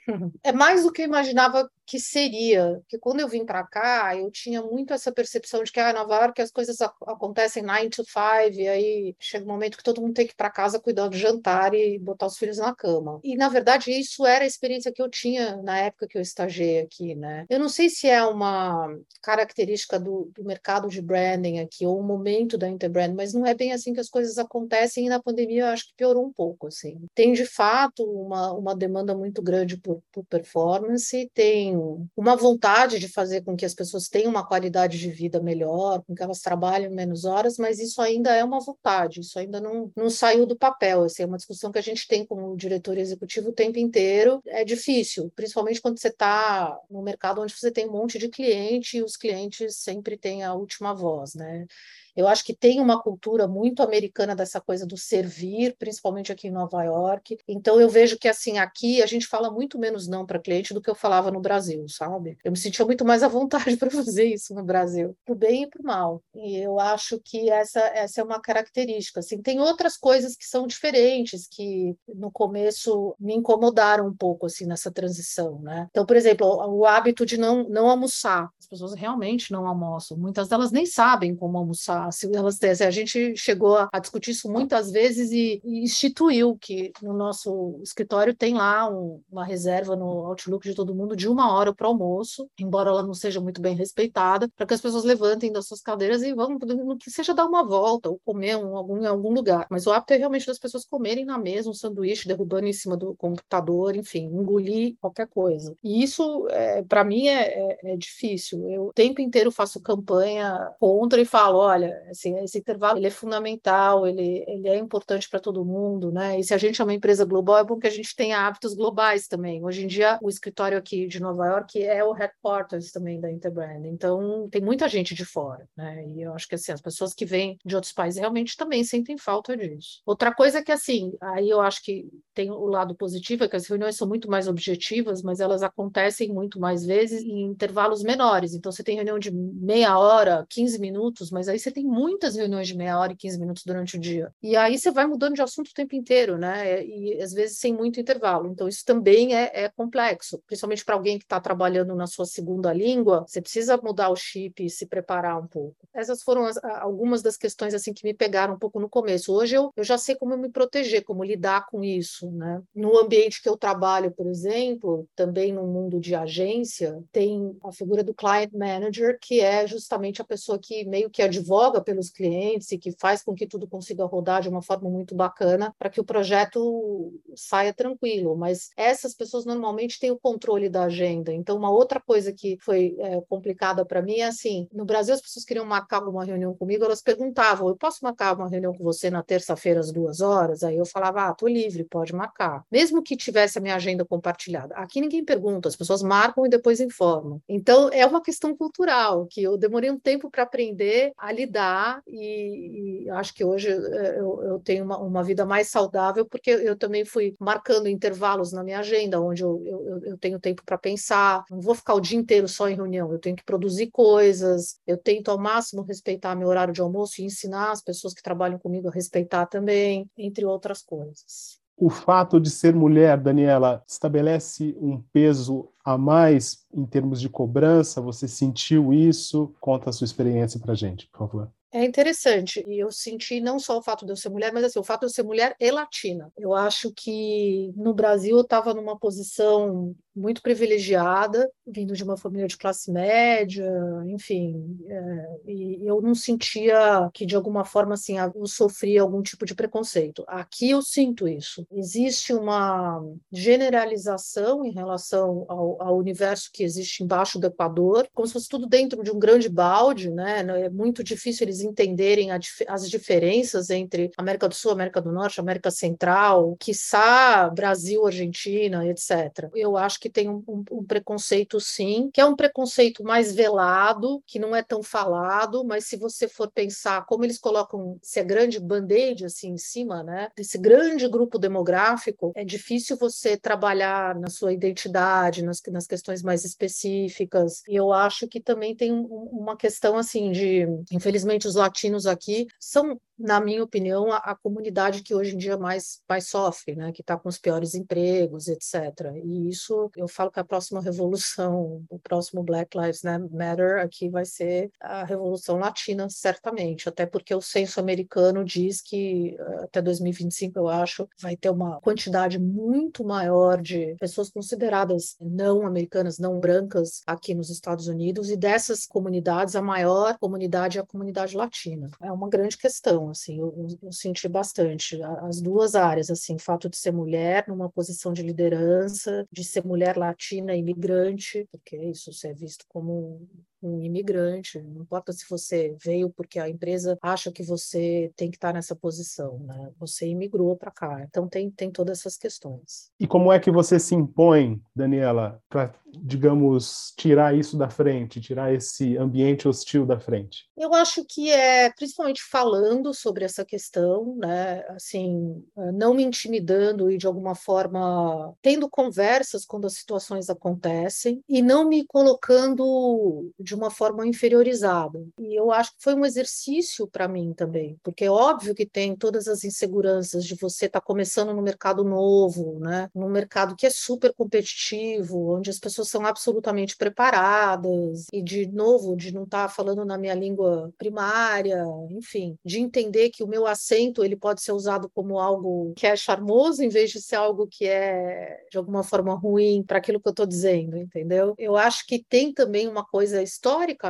É 0.44 0.52
mais 0.52 0.84
do 0.84 0.92
que 0.92 1.02
eu 1.02 1.06
imaginava 1.06 1.70
que 1.86 2.00
seria, 2.00 2.82
que 2.88 2.98
quando 2.98 3.20
eu 3.20 3.28
vim 3.28 3.46
para 3.46 3.66
cá, 3.66 4.16
eu 4.16 4.32
tinha 4.32 4.62
muito 4.62 4.94
essa 4.94 5.12
percepção 5.12 5.64
de 5.64 5.72
que 5.72 5.80
ah, 5.80 5.94
Nova 5.94 6.16
York 6.16 6.42
as 6.42 6.52
coisas 6.52 6.78
acontecem 6.82 7.62
9 7.62 7.90
to 7.90 8.04
5, 8.04 8.60
e 8.60 8.68
aí 8.68 9.16
chega 9.20 9.46
um 9.46 9.50
momento 9.50 9.78
que 9.78 9.84
todo 9.84 10.02
mundo 10.02 10.14
tem 10.14 10.26
que 10.26 10.34
ir 10.34 10.36
para 10.36 10.50
casa 10.50 10.80
cuidar 10.80 11.08
do 11.10 11.18
jantar 11.18 11.74
e 11.74 12.00
botar 12.00 12.28
os 12.28 12.38
filhos 12.38 12.58
na 12.58 12.74
cama. 12.74 13.20
E 13.24 13.36
na 13.36 13.50
verdade 13.50 13.92
isso 13.92 14.26
era 14.26 14.44
a 14.44 14.48
experiência 14.48 14.92
que 14.92 15.02
eu 15.02 15.10
tinha 15.10 15.58
na 15.58 15.78
época 15.78 16.08
que 16.08 16.18
eu 16.18 16.22
estagiei 16.22 16.80
aqui, 16.80 17.16
né? 17.16 17.46
Eu 17.50 17.60
não 17.60 17.70
sei 17.70 17.90
se 17.90 18.08
é 18.08 18.24
uma 18.24 18.88
característica 19.22 20.00
do, 20.00 20.32
do 20.34 20.44
mercado 20.44 20.88
de 20.88 21.02
branding 21.02 21.60
aqui 21.60 21.86
ou 21.86 22.00
o 22.00 22.04
momento 22.04 22.58
da 22.58 22.70
Interbrand, 22.70 23.14
mas 23.14 23.34
não 23.34 23.46
é 23.46 23.54
bem 23.54 23.74
assim 23.74 23.94
que 23.94 24.00
as 24.00 24.10
coisas 24.10 24.38
acontecem 24.38 25.06
e 25.06 25.10
na 25.10 25.22
pandemia 25.22 25.64
eu 25.64 25.68
acho 25.68 25.88
que 25.88 25.96
piorou 25.96 26.26
um 26.26 26.32
pouco, 26.32 26.68
assim. 26.68 27.06
Tem 27.14 27.34
de 27.34 27.46
fato 27.46 28.04
uma, 28.04 28.54
uma 28.54 28.76
demanda 28.76 29.16
muito 29.16 29.42
grande 29.42 29.78
por, 29.78 29.93
por 30.12 30.26
performance, 30.26 31.30
tem 31.34 31.76
uma 32.16 32.36
vontade 32.36 33.00
de 33.00 33.08
fazer 33.08 33.42
com 33.42 33.56
que 33.56 33.66
as 33.66 33.74
pessoas 33.74 34.08
tenham 34.08 34.30
uma 34.30 34.46
qualidade 34.46 34.98
de 35.00 35.10
vida 35.10 35.42
melhor, 35.42 36.04
com 36.04 36.16
que 36.16 36.24
elas 36.24 36.40
trabalhem 36.40 36.90
menos 36.90 37.26
horas, 37.26 37.58
mas 37.58 37.80
isso 37.80 38.02
ainda 38.02 38.34
é 38.34 38.44
uma 38.44 38.60
vontade, 38.60 39.22
isso 39.22 39.38
ainda 39.38 39.60
não, 39.60 39.92
não 39.96 40.10
saiu 40.10 40.46
do 40.46 40.56
papel. 40.56 41.04
Assim, 41.04 41.24
é 41.24 41.26
uma 41.26 41.38
discussão 41.38 41.72
que 41.72 41.80
a 41.80 41.84
gente 41.84 42.08
tem 42.08 42.26
como 42.26 42.56
diretor 42.56 42.98
executivo 42.98 43.50
o 43.50 43.54
tempo 43.54 43.80
inteiro. 43.80 44.42
É 44.48 44.64
difícil, 44.64 45.32
principalmente 45.36 45.82
quando 45.82 46.00
você 46.00 46.08
está 46.08 46.78
no 46.90 47.02
mercado 47.02 47.42
onde 47.42 47.54
você 47.54 47.72
tem 47.72 47.88
um 47.88 47.92
monte 47.92 48.18
de 48.18 48.30
cliente 48.30 48.98
e 48.98 49.04
os 49.04 49.18
clientes 49.18 49.78
sempre 49.78 50.18
têm 50.18 50.44
a 50.44 50.54
última 50.54 50.94
voz, 50.94 51.34
né? 51.36 51.66
Eu 52.16 52.28
acho 52.28 52.44
que 52.44 52.54
tem 52.54 52.80
uma 52.80 53.02
cultura 53.02 53.48
muito 53.48 53.82
americana 53.82 54.36
dessa 54.36 54.62
coisa 54.62 54.86
do 54.86 54.98
servir, 54.98 55.76
principalmente 55.78 56.32
aqui 56.32 56.48
em 56.48 56.52
Nova 56.52 56.84
York. 56.84 57.38
Então 57.48 57.80
eu 57.80 57.90
vejo 57.90 58.18
que 58.18 58.28
assim 58.28 58.58
aqui 58.58 59.02
a 59.02 59.06
gente 59.06 59.28
fala 59.28 59.52
muito 59.52 59.80
menos 59.80 60.08
não 60.08 60.26
para 60.26 60.40
cliente 60.40 60.74
do 60.74 60.82
que 60.82 60.90
eu 60.90 60.96
falava 60.96 61.32
no 61.32 61.42
Brasil, 61.42 61.86
sabe? 61.90 62.38
Eu 62.44 62.52
me 62.52 62.58
sentia 62.58 62.86
muito 62.86 63.04
mais 63.04 63.24
à 63.24 63.28
vontade 63.28 63.76
para 63.78 63.90
fazer 63.90 64.26
isso 64.26 64.54
no 64.54 64.64
Brasil, 64.64 65.16
pro 65.26 65.36
bem 65.36 65.64
e 65.64 65.68
pro 65.68 65.84
mal. 65.84 66.22
E 66.36 66.58
eu 66.58 66.80
acho 66.80 67.20
que 67.24 67.50
essa 67.50 67.80
essa 67.80 68.22
é 68.22 68.24
uma 68.24 68.40
característica. 68.40 69.20
Assim, 69.20 69.42
tem 69.42 69.60
outras 69.60 69.98
coisas 69.98 70.36
que 70.36 70.46
são 70.46 70.68
diferentes 70.68 71.48
que 71.50 71.96
no 72.08 72.32
começo 72.32 73.16
me 73.20 73.34
incomodaram 73.36 74.08
um 74.08 74.16
pouco 74.16 74.46
assim 74.46 74.66
nessa 74.66 74.92
transição, 74.92 75.60
né? 75.60 75.88
Então, 75.90 76.06
por 76.06 76.16
exemplo, 76.16 76.48
o 76.48 76.86
hábito 76.86 77.26
de 77.26 77.38
não 77.38 77.68
não 77.70 77.90
almoçar. 77.90 78.50
As 78.60 78.68
pessoas 78.68 78.94
realmente 78.94 79.52
não 79.52 79.68
almoçam. 79.68 80.18
Muitas 80.18 80.48
delas 80.48 80.72
nem 80.72 80.86
sabem 80.86 81.36
como 81.36 81.58
almoçar 81.58 82.03
se 82.12 82.34
elas 82.34 82.60
a 82.64 82.92
gente 82.92 83.36
chegou 83.36 83.78
a, 83.78 84.00
discutir 84.00 84.32
isso 84.32 84.50
muitas 84.50 84.92
vezes 84.92 85.32
e, 85.32 85.62
e, 85.64 85.84
instituiu 85.84 86.58
que 86.58 86.92
no 87.02 87.14
nosso 87.14 87.80
escritório 87.84 88.34
tem 88.34 88.54
lá 88.54 88.90
um, 88.90 89.22
uma 89.32 89.44
reserva 89.44 89.96
no 89.96 90.26
Outlook 90.28 90.68
de 90.68 90.76
todo 90.76 90.96
mundo 90.96 91.16
de 91.16 91.28
uma 91.28 91.54
hora 91.54 91.74
para 91.74 91.88
o 91.88 91.90
almoço, 91.90 92.48
embora 92.60 92.90
ela 92.90 93.04
não 93.04 93.14
seja 93.14 93.42
muito 93.42 93.62
bem 93.62 93.76
respeitada, 93.76 94.48
para 94.56 94.66
que 94.66 94.74
as 94.74 94.82
pessoas 94.82 95.04
levantem 95.04 95.52
das 95.52 95.68
suas 95.68 95.82
cadeiras 95.82 96.24
e 96.24 96.34
vão, 96.34 96.58
no 96.58 96.98
que 96.98 97.12
seja 97.12 97.34
dar 97.34 97.46
uma 97.46 97.68
volta 97.68 98.10
ou 98.10 98.20
comer 98.24 98.56
um, 98.56 98.78
algum, 98.78 99.02
em 99.02 99.06
algum 99.06 99.34
lugar. 99.34 99.68
Mas 99.70 99.86
o 99.88 99.92
hábito 99.92 100.14
é 100.14 100.18
realmente 100.18 100.48
das 100.48 100.60
pessoas 100.60 100.86
comerem 100.86 101.26
na 101.26 101.38
mesa 101.38 101.70
um 101.70 101.74
sanduíche, 101.74 102.28
derrubando 102.28 102.68
em 102.68 102.74
cima 102.74 102.96
do 102.96 103.16
computador, 103.16 103.96
enfim, 103.96 104.26
engolir 104.26 104.96
qualquer 105.02 105.28
coisa. 105.28 105.76
E 105.84 106.04
isso, 106.04 106.48
é, 106.50 106.84
para 106.84 107.04
mim, 107.04 107.28
é, 107.28 107.42
é, 107.42 107.94
é 107.94 107.98
difícil. 107.98 108.70
Eu 108.70 108.84
o 108.84 108.94
tempo 108.94 109.22
inteiro 109.22 109.52
faço 109.52 109.82
campanha 109.82 110.72
contra 110.80 111.20
e 111.22 111.26
falo, 111.26 111.58
olha, 111.58 111.93
assim, 112.10 112.38
esse 112.40 112.58
intervalo 112.58 113.00
ele 113.00 113.08
é 113.08 113.12
fundamental, 113.12 114.08
ele, 114.08 114.44
ele 114.48 114.68
é 114.68 114.78
importante 114.78 115.30
para 115.30 115.40
todo 115.40 115.66
mundo, 115.66 116.12
né? 116.12 116.40
E 116.40 116.44
se 116.44 116.54
a 116.54 116.58
gente 116.58 116.82
é 116.82 116.84
uma 116.84 116.94
empresa 116.94 117.26
global, 117.26 117.58
é 117.58 117.64
bom 117.64 117.80
que 117.80 117.88
a 117.88 117.92
gente 117.92 118.16
tenha 118.16 118.40
hábitos 118.40 118.74
globais 118.74 119.28
também. 119.28 119.64
Hoje 119.64 119.84
em 119.84 119.88
dia, 119.88 120.20
o 120.22 120.30
escritório 120.30 120.78
aqui 120.78 121.08
de 121.08 121.20
Nova 121.20 121.46
York 121.46 121.82
é 121.84 122.04
o 122.04 122.12
headquarters 122.12 122.92
também 122.92 123.20
da 123.20 123.32
Interbrand, 123.32 123.86
então 123.86 124.48
tem 124.50 124.62
muita 124.62 124.88
gente 124.88 125.14
de 125.14 125.26
fora, 125.26 125.68
né? 125.76 126.06
E 126.08 126.22
eu 126.22 126.34
acho 126.34 126.48
que 126.48 126.56
assim, 126.56 126.72
as 126.72 126.82
pessoas 126.82 127.14
que 127.14 127.26
vêm 127.26 127.58
de 127.66 127.76
outros 127.76 127.94
países 127.94 128.20
realmente 128.20 128.58
também 128.58 128.84
sentem 128.84 129.18
falta 129.18 129.56
disso. 129.56 130.02
Outra 130.06 130.34
coisa 130.34 130.60
é 130.60 130.64
que 130.64 130.72
assim, 130.72 131.14
aí 131.22 131.50
eu 131.50 131.62
acho 131.62 131.84
que 131.84 132.08
tem 132.34 132.52
o 132.52 132.66
lado 132.66 132.96
positivo, 132.96 133.44
é 133.44 133.48
que 133.48 133.56
as 133.56 133.68
reuniões 133.68 133.96
são 133.96 134.08
muito 134.08 134.30
mais 134.30 134.48
objetivas, 134.48 135.22
mas 135.22 135.40
elas 135.40 135.64
acontecem 135.64 136.32
muito 136.32 136.60
mais 136.60 136.86
vezes 136.86 137.24
em 137.24 137.44
intervalos 137.44 138.04
menores. 138.04 138.54
Então 138.54 138.72
você 138.72 138.84
tem 138.84 138.96
reunião 138.96 139.20
de 139.20 139.32
meia 139.32 139.98
hora, 139.98 140.46
15 140.50 140.80
minutos, 140.80 141.32
mas 141.32 141.48
aí 141.48 141.60
você 141.60 141.72
tem 141.72 141.83
muitas 141.84 142.36
reuniões 142.36 142.68
de 142.68 142.76
meia 142.76 142.98
hora 143.00 143.14
e 143.14 143.16
15 143.16 143.40
minutos 143.40 143.64
durante 143.66 143.98
o 143.98 144.00
dia. 144.00 144.32
E 144.42 144.56
aí 144.56 144.78
você 144.78 144.92
vai 144.92 145.06
mudando 145.06 145.36
de 145.36 145.42
assunto 145.42 145.70
o 145.70 145.74
tempo 145.74 145.96
inteiro, 145.96 146.38
né? 146.38 146.84
E 146.84 147.22
às 147.22 147.34
vezes 147.34 147.58
sem 147.60 147.74
muito 147.74 148.00
intervalo. 148.00 148.48
Então, 148.48 148.68
isso 148.68 148.84
também 148.86 149.36
é, 149.36 149.66
é 149.66 149.70
complexo, 149.70 150.42
principalmente 150.48 150.86
para 150.86 150.96
alguém 150.96 151.18
que 151.18 151.26
está 151.26 151.40
trabalhando 151.40 151.96
na 151.96 152.08
sua 152.08 152.26
segunda 152.26 152.74
língua, 152.74 153.26
você 153.28 153.42
precisa 153.42 153.78
mudar 153.78 154.10
o 154.10 154.16
chip 154.16 154.66
e 154.66 154.70
se 154.70 154.86
preparar 154.86 155.40
um 155.40 155.48
pouco. 155.48 155.76
Essas 155.94 156.24
foram 156.24 156.46
as, 156.46 156.58
algumas 156.64 157.22
das 157.22 157.38
questões 157.38 157.74
assim 157.74 157.94
que 157.94 158.06
me 158.06 158.14
pegaram 158.14 158.56
um 158.56 158.60
pouco 158.60 158.80
no 158.80 158.90
começo. 158.90 159.34
Hoje 159.34 159.56
eu, 159.56 159.72
eu 159.76 159.84
já 159.84 159.98
sei 159.98 160.16
como 160.16 160.38
me 160.38 160.50
proteger, 160.50 161.04
como 161.04 161.24
lidar 161.24 161.66
com 161.68 161.84
isso, 161.84 162.32
né? 162.32 162.62
No 162.74 162.98
ambiente 162.98 163.42
que 163.42 163.50
eu 163.50 163.58
trabalho, 163.58 164.12
por 164.12 164.28
exemplo, 164.28 165.08
também 165.16 165.52
no 165.52 165.66
mundo 165.68 166.00
de 166.00 166.16
agência, 166.16 167.04
tem 167.12 167.56
a 167.64 167.72
figura 167.72 168.04
do 168.04 168.14
client 168.14 168.52
manager, 168.54 169.18
que 169.20 169.42
é 169.42 169.68
justamente 169.68 170.22
a 170.22 170.26
pessoa 170.26 170.60
que 170.60 170.86
meio 170.86 171.10
que 171.10 171.22
advoga 171.22 171.73
pelos 171.82 172.10
clientes 172.10 172.72
e 172.72 172.78
que 172.78 172.92
faz 172.92 173.24
com 173.24 173.34
que 173.34 173.48
tudo 173.48 173.68
consiga 173.68 174.06
rodar 174.06 174.42
de 174.42 174.50
uma 174.50 174.62
forma 174.62 174.90
muito 174.90 175.16
bacana 175.16 175.74
para 175.78 175.90
que 175.90 176.00
o 176.00 176.04
projeto 176.04 177.14
saia 177.36 177.74
tranquilo. 177.74 178.36
Mas 178.36 178.70
essas 178.76 179.14
pessoas 179.14 179.46
normalmente 179.46 180.00
têm 180.00 180.12
o 180.12 180.20
controle 180.20 180.70
da 180.70 180.84
agenda. 180.84 181.34
Então, 181.34 181.58
uma 181.58 181.70
outra 181.70 182.00
coisa 182.00 182.32
que 182.32 182.58
foi 182.62 182.96
é, 183.00 183.22
complicada 183.22 183.86
para 183.86 184.02
mim 184.02 184.20
é 184.20 184.26
assim: 184.26 184.68
no 184.72 184.86
Brasil, 184.86 185.14
as 185.14 185.22
pessoas 185.22 185.46
queriam 185.46 185.66
marcar 185.66 186.04
uma 186.08 186.24
reunião 186.24 186.54
comigo, 186.54 186.84
elas 186.84 187.02
perguntavam: 187.02 187.68
eu 187.68 187.76
posso 187.76 188.00
marcar 188.04 188.36
uma 188.36 188.50
reunião 188.50 188.74
com 188.74 188.84
você 188.84 189.10
na 189.10 189.24
terça-feira 189.24 189.80
às 189.80 189.92
duas 189.92 190.22
horas? 190.22 190.64
Aí 190.64 190.78
eu 190.78 190.86
falava: 190.86 191.28
ah, 191.28 191.34
tô 191.34 191.48
livre, 191.48 191.84
pode 191.84 192.14
marcar. 192.14 192.66
Mesmo 192.72 193.02
que 193.02 193.16
tivesse 193.16 193.58
a 193.58 193.62
minha 193.62 193.76
agenda 193.76 194.06
compartilhada. 194.06 194.76
Aqui 194.76 195.02
ninguém 195.02 195.24
pergunta, 195.24 195.70
as 195.70 195.76
pessoas 195.76 196.02
marcam 196.02 196.46
e 196.46 196.50
depois 196.50 196.80
informam. 196.80 197.42
Então, 197.48 197.90
é 197.92 198.06
uma 198.06 198.22
questão 198.22 198.56
cultural 198.56 199.26
que 199.30 199.42
eu 199.42 199.58
demorei 199.58 199.90
um 199.90 200.00
tempo 200.00 200.30
para 200.30 200.44
aprender 200.44 201.12
a 201.18 201.32
lidar 201.32 201.63
caminhar 201.64 202.02
e, 202.08 203.06
e 203.06 203.10
acho 203.12 203.34
que 203.34 203.44
hoje 203.44 203.70
eh, 203.70 204.20
eu, 204.20 204.44
eu 204.44 204.60
tenho 204.60 204.84
uma, 204.84 204.98
uma, 204.98 205.24
vida 205.24 205.46
mais 205.46 205.70
saudável 205.70 206.26
porque 206.26 206.52
eu 206.52 206.78
também 206.78 207.06
fui 207.06 207.36
marcando 207.40 207.88
intervalos 207.88 208.52
na 208.52 208.64
minha 208.64 208.80
agenda, 208.80 209.22
onde 209.22 209.44
eu, 209.44 209.64
eu, 209.66 210.04
eu 210.06 210.18
tenho 210.18 210.40
tempo 210.40 210.64
para 210.66 210.78
pensar, 210.78 211.44
não 211.50 211.62
vou 211.62 211.76
ficar 211.76 211.94
o 211.94 212.02
dia 212.02 212.18
inteiro 212.18 212.48
só 212.48 212.70
em 212.70 212.76
reunião, 212.76 213.12
eu 213.12 213.20
tenho 213.20 213.36
que 213.36 213.44
produzir 213.44 213.90
coisas, 213.92 214.80
eu 214.86 214.98
tento 214.98 215.32
ao 215.32 215.38
máximo 215.38 215.84
respeitar 215.84 216.36
meu 216.36 216.48
horário 216.48 216.74
de 216.74 216.82
almoço 216.82 217.22
e 217.22 217.26
ensinar 217.26 217.72
as 217.72 217.82
pessoas 217.82 218.14
que 218.14 218.22
trabalham 218.22 218.60
comigo 218.60 218.88
a 218.88 218.92
respeitar 218.92 219.46
também, 219.46 220.10
entre 220.18 220.46
outras 220.46 220.82
coisas. 220.82 221.63
O 221.84 221.90
fato 221.90 222.40
de 222.40 222.50
ser 222.50 222.74
mulher, 222.74 223.18
Daniela, 223.18 223.84
estabelece 223.86 224.74
um 224.80 225.02
peso 225.12 225.68
a 225.84 225.98
mais 225.98 226.66
em 226.74 226.86
termos 226.86 227.20
de 227.20 227.28
cobrança? 227.28 228.00
Você 228.00 228.26
sentiu 228.26 228.94
isso? 228.94 229.54
Conta 229.60 229.90
a 229.90 229.94
sua 229.94 230.06
experiência 230.06 230.62
para 230.62 230.76
gente, 230.76 231.10
por 231.12 231.28
favor. 231.28 231.52
É 231.74 231.84
interessante, 231.84 232.64
e 232.68 232.80
eu 232.80 232.90
senti 232.90 233.42
não 233.42 233.60
só 233.60 233.80
o 233.80 233.82
fato 233.82 234.06
de 234.06 234.14
eu 234.14 234.16
ser 234.16 234.30
mulher, 234.30 234.54
mas 234.54 234.64
assim, 234.64 234.80
o 234.80 234.84
fato 234.84 235.02
de 235.02 235.08
eu 235.08 235.10
ser 235.10 235.24
mulher 235.24 235.58
e 235.60 235.72
latina. 235.72 236.32
Eu 236.38 236.54
acho 236.54 236.94
que 236.96 237.74
no 237.76 237.94
Brasil 237.94 238.38
eu 238.38 238.44
estava 238.44 238.74
numa 238.74 238.98
posição 238.98 239.94
muito 240.16 240.42
privilegiada, 240.42 241.50
vindo 241.66 241.94
de 241.94 242.04
uma 242.04 242.18
família 242.18 242.48
de 242.48 242.58
classe 242.58 242.92
média, 242.92 243.66
enfim, 244.08 244.78
é, 244.88 245.38
e 245.48 245.88
eu 245.88 246.02
não 246.02 246.14
sentia 246.14 247.10
que 247.14 247.26
de 247.26 247.36
alguma 247.36 247.66
forma 247.66 247.94
assim 247.94 248.18
eu 248.36 248.46
sofria 248.46 249.02
algum 249.02 249.22
tipo 249.22 249.46
de 249.46 249.56
preconceito. 249.56 250.24
Aqui 250.28 250.70
eu 250.72 250.82
sinto 250.82 251.28
isso. 251.28 251.66
Existe 251.72 252.34
uma 252.34 253.04
generalização 253.32 254.66
em 254.66 254.72
relação 254.72 255.46
ao, 255.48 255.82
ao 255.82 255.98
universo 255.98 256.50
que 256.52 256.64
existe 256.64 257.04
embaixo 257.04 257.40
do 257.40 257.48
Equador, 257.48 258.08
como 258.14 258.28
se 258.28 258.34
fosse 258.34 258.50
tudo 258.50 258.68
dentro 258.68 259.04
de 259.04 259.12
um 259.12 259.20
grande 259.20 259.50
balde, 259.50 260.10
né? 260.10 260.46
É 260.64 260.70
muito 260.70 261.04
difícil 261.04 261.46
eles 261.46 261.62
entenderem 261.62 262.32
a, 262.32 262.40
as 262.68 262.90
diferenças 262.90 263.70
entre 263.70 264.12
América 264.18 264.48
do 264.48 264.56
Sul, 264.56 264.72
América 264.72 265.02
do 265.02 265.12
Norte, 265.12 265.40
América 265.40 265.72
Central, 265.72 266.56
quiçá 266.60 267.50
Brasil, 267.50 268.06
Argentina, 268.06 268.86
etc. 268.88 269.50
Eu 269.56 269.78
acho 269.78 270.00
que 270.04 270.10
tem 270.10 270.28
um, 270.28 270.44
um, 270.46 270.64
um, 270.70 270.84
preconceito, 270.84 271.62
sim, 271.62 272.10
que 272.14 272.20
é 272.20 272.26
um 272.26 272.36
preconceito 272.36 273.06
mais 273.06 273.34
velado, 273.34 274.22
que 274.28 274.38
não 274.38 274.54
é 274.54 274.62
tão 274.62 274.84
falado, 274.84 275.64
mas 275.64 275.86
se 275.86 275.96
você 275.96 276.28
for 276.28 276.52
pensar 276.52 277.06
como 277.06 277.24
eles 277.24 277.40
colocam 277.40 277.98
esse 278.04 278.22
grande 278.22 278.60
band-aid 278.60 279.24
assim 279.24 279.52
em 279.52 279.58
cima, 279.58 280.04
né, 280.04 280.30
desse 280.36 280.58
grande 280.58 281.08
grupo 281.08 281.40
demográfico, 281.40 282.34
é 282.36 282.44
difícil 282.44 282.98
você 282.98 283.38
trabalhar 283.38 284.14
na 284.20 284.30
sua 284.30 284.52
identidade, 284.52 285.42
nas, 285.42 285.62
nas 285.72 285.88
questões 285.88 286.22
mais 286.22 286.44
específicas. 286.44 287.64
E 287.66 287.74
eu 287.74 287.94
acho 287.94 288.28
que 288.28 288.42
também 288.42 288.76
tem 288.76 288.92
um, 288.92 289.06
uma 289.06 289.56
questão 289.56 289.96
assim 289.96 290.34
de, 290.34 290.68
infelizmente, 290.92 291.48
os 291.48 291.56
latinos 291.56 292.06
aqui 292.06 292.46
são 292.60 293.00
na 293.18 293.40
minha 293.40 293.64
opinião, 293.64 294.12
a, 294.12 294.18
a, 294.18 294.36
comunidade 294.36 295.04
que 295.04 295.14
hoje 295.14 295.36
em 295.36 295.38
dia 295.38 295.58
mais, 295.58 296.02
mais 296.10 296.28
sofre, 296.28 296.76
né, 296.76 296.92
que 296.92 297.02
está 297.02 297.18
com 297.18 297.30
os 297.30 297.38
piores 297.38 297.76
empregos, 297.76 298.48
etc. 298.48 299.14
E 299.24 299.50
isso, 299.50 299.92
eu 299.96 300.08
falo 300.08 300.32
que 300.32 300.40
a 300.40 300.44
próxima 300.44 300.82
revolução, 300.82 301.84
o 301.90 302.00
próximo 302.00 302.44
Black 302.44 302.78
Lives 302.78 303.02
Matter 303.04 303.80
aqui 303.80 304.10
vai 304.10 304.26
ser 304.26 304.72
a 304.80 305.04
revolução 305.04 305.58
latina, 305.58 306.08
certamente, 306.10 306.90
até 306.90 307.06
porque 307.06 307.34
o 307.34 307.42
censo 307.42 307.80
americano 307.80 308.44
diz 308.44 308.82
que 308.82 309.36
eh, 309.38 309.64
até 309.64 309.82
2025, 309.82 310.58
eu 310.58 310.68
acho, 310.68 311.08
vai 311.22 311.36
ter 311.36 311.50
uma 311.50 311.80
quantidade 311.82 312.40
muito 312.40 313.04
maior 313.04 313.62
de 313.62 313.96
pessoas 314.00 314.30
consideradas 314.30 315.16
não 315.22 315.66
americanas, 315.66 316.18
não 316.18 316.40
brancas 316.40 317.02
aqui 317.06 317.34
nos 317.34 317.50
Estados 317.50 317.88
Unidos, 317.88 318.30
e 318.30 318.38
dessas 318.38 318.86
comunidades, 318.86 319.56
a 319.56 319.62
maior 319.62 320.18
comunidade 320.18 320.78
é 320.78 320.82
a 320.82 320.86
comunidade 320.86 321.36
latina. 321.36 321.90
É 322.02 322.12
uma 322.12 322.30
grande 322.30 322.58
questão 322.58 323.03
assim, 323.10 323.40
eu, 323.40 323.78
eu, 323.82 323.92
senti 323.92 324.28
bastante 324.28 325.02
as 325.04 325.42
duas 325.42 325.76
áreas, 325.76 326.10
assim, 326.10 326.36
o 326.36 326.40
fato 326.40 326.70
de 326.70 326.78
ser 326.78 326.92
mulher 326.92 327.46
numa 327.48 327.70
posição 327.70 328.14
de 328.14 328.22
liderança, 328.22 329.26
de 329.32 329.44
ser 329.44 329.66
mulher 329.66 329.98
latina 329.98 330.56
imigrante, 330.56 331.48
porque 331.52 331.78
isso 331.78 332.12
é 332.26 332.34
visto 332.34 332.66
como 332.68 333.28
um 333.64 333.82
imigrante, 333.82 334.62
não 334.62 334.82
importa 334.82 335.14
se 335.14 335.26
você 335.30 335.76
veio 335.84 336.10
porque 336.10 336.40
a 336.40 336.50
empresa 336.50 336.98
acha 337.02 337.32
que 337.32 337.44
você 337.44 338.12
tem 338.16 338.30
que 338.30 338.38
estar 338.38 338.54
nessa 338.54 338.76
posição, 338.76 339.40
né? 339.40 339.72
Você 339.80 340.08
imigrou 340.08 340.56
para 340.56 340.72
cá, 340.72 341.02
então 341.04 341.28
tem, 341.28 341.50
tem 341.50 341.72
todas 341.72 342.00
essas 342.00 342.18
questões. 342.18 342.92
E 343.00 343.08
como 343.08 343.32
é 343.32 343.40
que 343.40 343.50
você 343.50 343.80
se 343.80 343.96
impõe, 343.96 344.62
Daniela, 344.76 345.42
para, 345.50 345.74
digamos, 345.92 346.94
tirar 346.98 347.36
isso 347.36 347.58
da 347.58 347.70
frente, 347.70 348.20
tirar 348.20 348.54
esse 348.54 348.98
ambiente 348.98 349.48
hostil 349.48 349.86
da 349.86 350.00
frente? 350.00 350.46
Eu 350.58 350.74
acho 350.74 351.06
que 351.06 351.32
é 351.32 351.72
principalmente 351.72 352.22
falando 352.22 352.94
sobre 352.94 353.24
essa 353.24 353.46
questão, 353.46 354.16
né? 354.18 354.64
Assim, 354.70 355.44
não 355.74 355.94
me 355.94 356.04
intimidando 356.04 356.92
e 356.92 356.98
de 356.98 357.08
alguma 357.08 357.36
forma 357.36 358.34
tendo 358.42 358.70
conversas 358.70 359.46
quando 359.46 359.66
as 359.66 359.74
situações 359.74 360.30
acontecem 360.30 361.24
e 361.30 361.42
não 361.42 361.68
me 361.68 361.86
colocando 361.86 363.32
de 363.40 363.53
de 363.54 363.56
uma 363.56 363.70
forma 363.70 364.06
inferiorizada. 364.08 365.06
E 365.20 365.40
eu 365.40 365.52
acho 365.52 365.72
que 365.72 365.84
foi 365.84 365.94
um 365.94 366.06
exercício 366.06 366.88
para 366.88 367.08
mim 367.08 367.34
também, 367.34 367.78
porque 367.84 368.06
é 368.06 368.12
óbvio 368.12 368.56
que 368.56 368.66
tem 368.66 368.96
todas 368.96 369.28
as 369.28 369.44
inseguranças 369.44 370.26
de 370.26 370.36
você 370.36 370.66
estar 370.66 370.82
tá 370.82 370.86
começando 370.86 371.34
no 371.34 371.42
mercado 371.42 371.84
novo, 371.84 372.60
né? 372.60 372.90
Num 372.96 373.10
mercado 373.10 373.56
que 373.56 373.68
é 373.68 373.70
super 373.70 374.12
competitivo, 374.14 375.36
onde 375.36 375.52
as 375.52 375.60
pessoas 375.60 375.90
são 375.90 376.04
absolutamente 376.06 376.76
preparadas 376.76 378.08
e 378.12 378.24
de 378.24 378.48
novo 378.48 378.96
de 378.96 379.14
não 379.14 379.24
estar 379.24 379.48
tá 379.48 379.54
falando 379.54 379.86
na 379.86 379.98
minha 379.98 380.16
língua 380.16 380.74
primária, 380.78 381.64
enfim, 381.92 382.36
de 382.44 382.60
entender 382.60 383.12
que 383.12 383.24
o 383.24 383.28
meu 383.28 383.46
acento 383.46 384.04
ele 384.04 384.16
pode 384.16 384.42
ser 384.42 384.52
usado 384.52 384.90
como 384.94 385.20
algo 385.20 385.74
que 385.76 385.86
é 385.86 385.96
charmoso 385.96 386.64
em 386.64 386.70
vez 386.70 386.90
de 386.90 387.02
ser 387.02 387.18
algo 387.18 387.48
que 387.48 387.68
é 387.68 388.40
de 388.50 388.58
alguma 388.58 388.84
forma 388.84 389.14
ruim 389.14 389.64
para 389.64 389.78
aquilo 389.78 390.00
que 390.00 390.08
eu 390.08 390.12
estou 390.12 390.26
dizendo, 390.26 390.76
entendeu? 390.76 391.36
Eu 391.38 391.56
acho 391.56 391.86
que 391.86 392.04
tem 392.04 392.34
também 392.34 392.68
uma 392.68 392.84
coisa 392.84 393.22